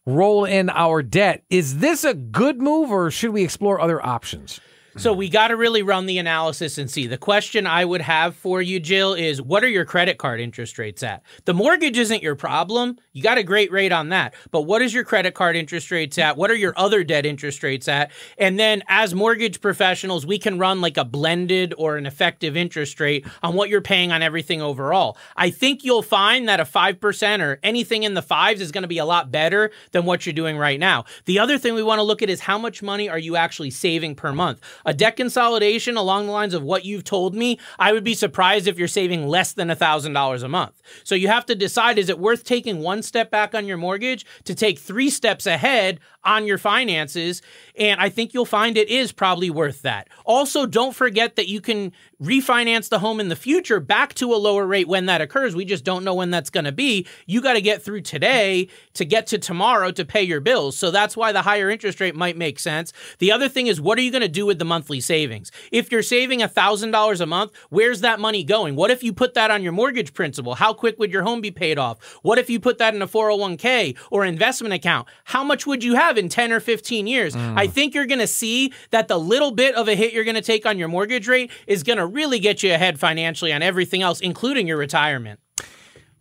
roll 0.06 0.44
in 0.44 0.70
our 0.70 1.02
debt. 1.02 1.44
Is 1.50 1.78
this 1.78 2.04
a 2.04 2.14
good 2.14 2.62
move 2.62 2.92
or 2.92 3.10
should 3.12 3.32
we 3.32 3.44
explore 3.44 3.80
other 3.80 4.06
options? 4.06 4.60
So 4.98 5.14
we 5.14 5.30
got 5.30 5.48
to 5.48 5.56
really 5.56 5.84
run 5.84 6.06
the 6.06 6.18
analysis 6.18 6.78
and 6.78 6.92
see. 6.92 7.08
The 7.08 7.18
question 7.18 7.66
I 7.66 7.86
would 7.86 8.02
have 8.02 8.36
for 8.36 8.62
you, 8.62 8.80
Jill, 8.80 9.14
is 9.14 9.42
what 9.42 9.64
are 9.64 9.70
your 9.70 9.86
credit 9.86 10.18
card 10.18 10.42
interest 10.42 10.78
rates 10.78 11.02
at? 11.02 11.24
The 11.46 11.54
mortgage 11.54 11.98
isn't 11.98 12.22
your 12.22 12.36
problem. 12.36 12.98
You 13.14 13.24
got 13.24 13.38
a 13.38 13.44
great 13.44 13.72
rate 13.72 13.94
on 13.94 14.10
that. 14.10 14.34
But 14.52 14.64
what 14.64 14.82
is 14.82 14.94
your 14.94 15.06
credit 15.06 15.34
card 15.34 15.56
interest 15.56 15.92
rates 15.92 16.18
at? 16.18 16.36
What 16.36 16.52
are 16.52 16.56
your 16.56 16.74
other 16.76 17.06
debt 17.06 17.26
interest 17.26 17.64
rates 17.64 17.88
at? 17.88 18.12
And 18.38 18.60
then 18.60 18.84
as 18.90 19.16
mortgage 19.16 19.62
professionals, 19.62 20.26
we 20.26 20.38
can 20.38 20.60
run 20.60 20.82
like 20.82 20.98
a 20.98 21.06
blended 21.06 21.74
or 21.78 21.96
an 21.96 22.06
effective 22.06 22.58
interest 22.58 23.00
rate 23.00 23.26
on 23.42 23.56
what 23.56 23.70
you're 23.70 23.82
paying 23.82 24.12
on 24.12 24.22
everything 24.22 24.62
overall. 24.62 25.18
I 25.38 25.52
think 25.52 25.86
you'll 25.86 26.04
find 26.04 26.50
that 26.50 26.60
a 26.60 26.66
5% 26.66 27.40
or 27.40 27.60
anything 27.64 28.04
in 28.04 28.14
the 28.14 28.22
fives 28.22 28.60
is 28.60 28.74
going 28.74 28.84
to 28.84 28.90
be 28.90 28.98
a 28.98 29.06
lot 29.06 29.32
better 29.32 29.72
than 29.92 30.04
what 30.04 30.26
you're 30.26 30.34
doing 30.34 30.58
right 30.58 30.80
now. 30.80 31.06
The 31.26 31.40
other 31.40 31.58
thing 31.58 31.76
we 31.76 31.84
want 31.84 32.00
to 32.00 32.04
look 32.04 32.22
at 32.22 32.30
is 32.30 32.42
how 32.42 32.58
much 32.58 32.84
money 32.84 33.08
are 33.08 33.20
you 33.20 33.38
actually 33.38 33.70
saving 33.70 34.16
per 34.16 34.34
month? 34.34 34.62
A 34.86 34.94
debt 34.94 35.16
consolidation 35.16 35.98
along 35.98 36.26
the 36.26 36.32
lines 36.32 36.54
of 36.54 36.64
what 36.64 36.86
you've 36.86 37.04
told 37.04 37.36
me, 37.36 37.60
I 37.80 37.94
would 37.94 38.04
be 38.04 38.14
surprised 38.14 38.68
if 38.68 38.78
you're 38.78 38.88
saving 38.88 39.28
less 39.28 39.54
than 39.54 39.70
$1,000 39.70 40.44
a 40.44 40.48
month. 40.48 40.82
So 41.04 41.16
you 41.16 41.28
have 41.28 41.46
to 41.48 41.56
decide 41.56 41.98
is 41.98 42.10
it 42.10 42.20
worth 42.20 42.44
taking 42.44 42.80
one 42.80 43.04
step 43.04 43.32
back 43.32 43.56
on 43.56 43.66
your 43.66 43.78
mortgage 43.78 44.26
to 44.46 44.56
take 44.56 44.80
three 44.80 45.10
steps 45.10 45.46
ahead 45.46 46.00
on 46.24 46.46
your 46.46 46.58
finances? 46.58 47.42
And 47.78 48.00
I 48.00 48.10
think 48.10 48.34
you'll 48.34 48.46
find 48.46 48.78
it 48.78 48.90
is 48.90 49.12
probably 49.12 49.50
worth 49.50 49.82
that. 49.84 50.08
Also, 50.26 50.66
don't 50.66 50.96
forget 50.96 51.36
that 51.36 51.48
you 51.48 51.62
can 51.62 51.92
refinance 52.22 52.90
the 52.90 53.00
home 53.00 53.20
in 53.20 53.30
the 53.30 53.36
future 53.36 53.80
back 53.80 54.14
to 54.16 54.34
a 54.34 54.36
lower 54.36 54.66
rate 54.66 54.88
when 54.88 55.08
that 55.08 55.22
occurs. 55.22 55.56
We 55.56 55.66
just 55.66 55.84
don't 55.84 56.04
know 56.04 56.14
when 56.14 56.32
that's 56.32 56.50
going 56.50 56.66
to 56.66 56.72
be. 56.72 57.08
You 57.26 57.42
got 57.42 57.54
to 57.54 57.62
get 57.62 57.82
through 57.82 58.02
today 58.02 58.68
to 58.94 59.06
get 59.06 59.28
to 59.28 59.38
tomorrow 59.38 59.92
to 59.92 60.06
pay 60.06 60.22
your 60.22 60.40
bills. 60.40 60.78
So 60.78 60.92
that's 60.92 61.18
why 61.18 61.32
the 61.32 61.42
higher 61.42 61.70
interest 61.70 62.00
rate 62.00 62.16
might 62.16 62.38
make 62.38 62.60
sense. 62.60 62.94
The 63.20 63.32
other 63.32 63.50
thing 63.50 63.68
is, 63.68 63.82
what 63.82 63.98
are 63.98 64.02
you 64.02 64.12
going 64.12 64.22
to 64.22 64.28
do 64.28 64.46
with 64.46 64.60
the 64.60 64.66
monthly 64.72 65.02
savings? 65.02 65.52
If 65.70 65.92
you're 65.92 66.02
saving 66.02 66.40
$1,000 66.40 67.22
a 67.22 67.26
month, 67.26 67.52
where's 67.70 68.00
that 68.02 68.22
money 68.22 68.42
going? 68.46 68.78
What 68.78 68.90
if 68.90 69.04
you 69.04 69.12
put 69.12 69.34
that 69.34 69.52
on 69.52 69.64
your 69.64 69.74
mortgage 69.74 70.14
principal? 70.14 70.56
How 70.56 70.72
quick 70.74 70.98
would 70.98 71.12
your 71.12 71.24
home 71.24 71.42
be 71.42 71.52
paid 71.52 71.78
off? 71.78 71.98
What 72.22 72.40
if 72.40 72.50
you 72.50 72.58
put 72.58 72.78
that 72.78 72.96
in 72.96 73.02
a 73.02 73.08
401k 73.08 73.98
or 74.10 74.24
investment 74.24 74.74
account? 74.74 75.10
How 75.26 75.44
much 75.44 75.68
would 75.68 75.84
you 75.84 75.96
have 75.96 76.18
in 76.18 76.30
10 76.30 76.54
or 76.54 76.62
15 76.62 77.06
years? 77.06 77.36
Mm. 77.36 77.58
I 77.58 77.68
think 77.68 77.94
you're 77.94 78.06
going 78.06 78.20
to 78.20 78.28
see 78.28 78.72
that 78.92 79.10
the 79.10 79.20
little 79.20 79.52
bit 79.52 79.76
of 79.76 79.90
a 79.90 79.96
hit 79.96 80.14
you're 80.14 80.24
going 80.24 80.36
to 80.36 80.42
take 80.42 80.66
on 80.66 80.78
your 80.78 80.88
mortgage 80.88 81.28
rate 81.28 81.52
is 81.68 81.84
going 81.84 81.98
to 81.98 82.06
really 82.06 82.40
get 82.40 82.64
you 82.64 82.74
ahead 82.74 82.98
financially 82.98 83.52
on 83.52 83.62
everything 83.62 84.02
else, 84.02 84.22
including 84.22 84.68
your 84.68 84.78
retirement. 84.78 85.42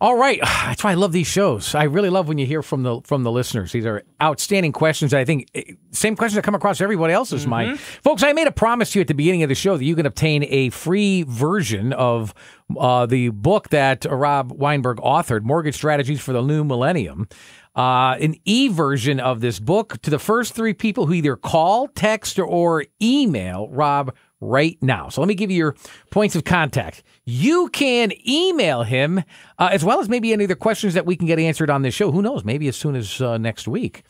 All 0.01 0.17
right, 0.17 0.41
that's 0.43 0.83
why 0.83 0.93
I 0.93 0.95
love 0.95 1.13
these 1.13 1.27
shows. 1.27 1.75
I 1.75 1.85
really 1.85 2.11
love 2.11 2.27
when 2.29 2.39
you 2.39 2.47
hear 2.47 2.63
from 2.63 2.83
the 2.83 3.01
from 3.05 3.23
the 3.23 3.31
listeners. 3.31 3.73
These 3.73 3.87
are 3.87 4.03
outstanding 4.23 4.73
questions. 4.73 5.13
I 5.13 5.25
think 5.25 5.49
eh, 5.55 5.75
same 5.93 6.17
questions 6.17 6.37
that 6.37 6.43
come 6.43 6.55
across 6.55 6.81
everybody 6.81 7.13
else's 7.13 7.47
mind, 7.47 7.79
folks. 7.79 8.23
I 8.23 8.33
made 8.33 8.47
a 8.47 8.53
promise 8.53 8.93
to 8.93 8.99
you 8.99 9.03
at 9.03 9.09
the 9.09 9.15
beginning 9.15 9.43
of 9.43 9.49
the 9.49 9.55
show 9.55 9.77
that 9.77 9.85
you 9.85 9.95
can 9.95 10.07
obtain 10.07 10.45
a 10.45 10.71
free 10.71 11.25
version 11.25 11.93
of 11.93 12.33
uh, 12.79 13.07
the 13.07 13.29
book 13.31 13.69
that 13.71 14.07
Rob 14.09 14.53
Weinberg 14.53 14.99
authored, 14.99 15.43
"Mortgage 15.43 15.75
Strategies 15.75 16.21
for 16.21 16.33
the 16.33 16.43
New 16.43 16.65
Millennium." 16.65 17.29
Uh, 17.77 18.17
an 18.21 18.35
e 18.45 18.67
version 18.69 19.21
of 19.21 19.41
this 19.41 19.61
book 19.61 20.01
to 20.03 20.11
the 20.11 20.19
first 20.19 20.55
three 20.55 20.75
people 20.75 21.07
who 21.07 21.15
either 21.15 21.37
call, 21.37 21.87
text, 21.89 22.39
or 22.39 22.85
email 23.01 23.69
Rob 23.71 24.13
right 24.40 24.79
now. 24.81 25.09
So 25.09 25.20
let 25.20 25.29
me 25.29 25.35
give 25.35 25.50
you 25.50 25.57
your 25.57 25.76
points 26.11 26.35
of 26.35 26.44
contact. 26.44 27.03
You 27.24 27.68
can 27.68 28.12
email 28.29 28.83
him 28.83 29.22
uh, 29.59 29.68
as 29.72 29.85
well 29.85 30.00
as 30.00 30.09
maybe 30.09 30.33
any 30.33 30.44
other 30.44 30.55
questions 30.55 30.94
that 30.94 31.07
we 31.07 31.16
can 31.16 31.26
get 31.26 31.38
answered 31.38 31.70
on 31.70 31.83
this 31.83 31.94
show. 31.94 32.11
Who 32.11 32.22
knows? 32.22 32.44
Maybe 32.44 32.68
as 32.68 32.76
soon 32.76 32.96
as 32.96 33.20
uh, 33.20 33.38
next 33.38 33.68
week. 33.68 34.03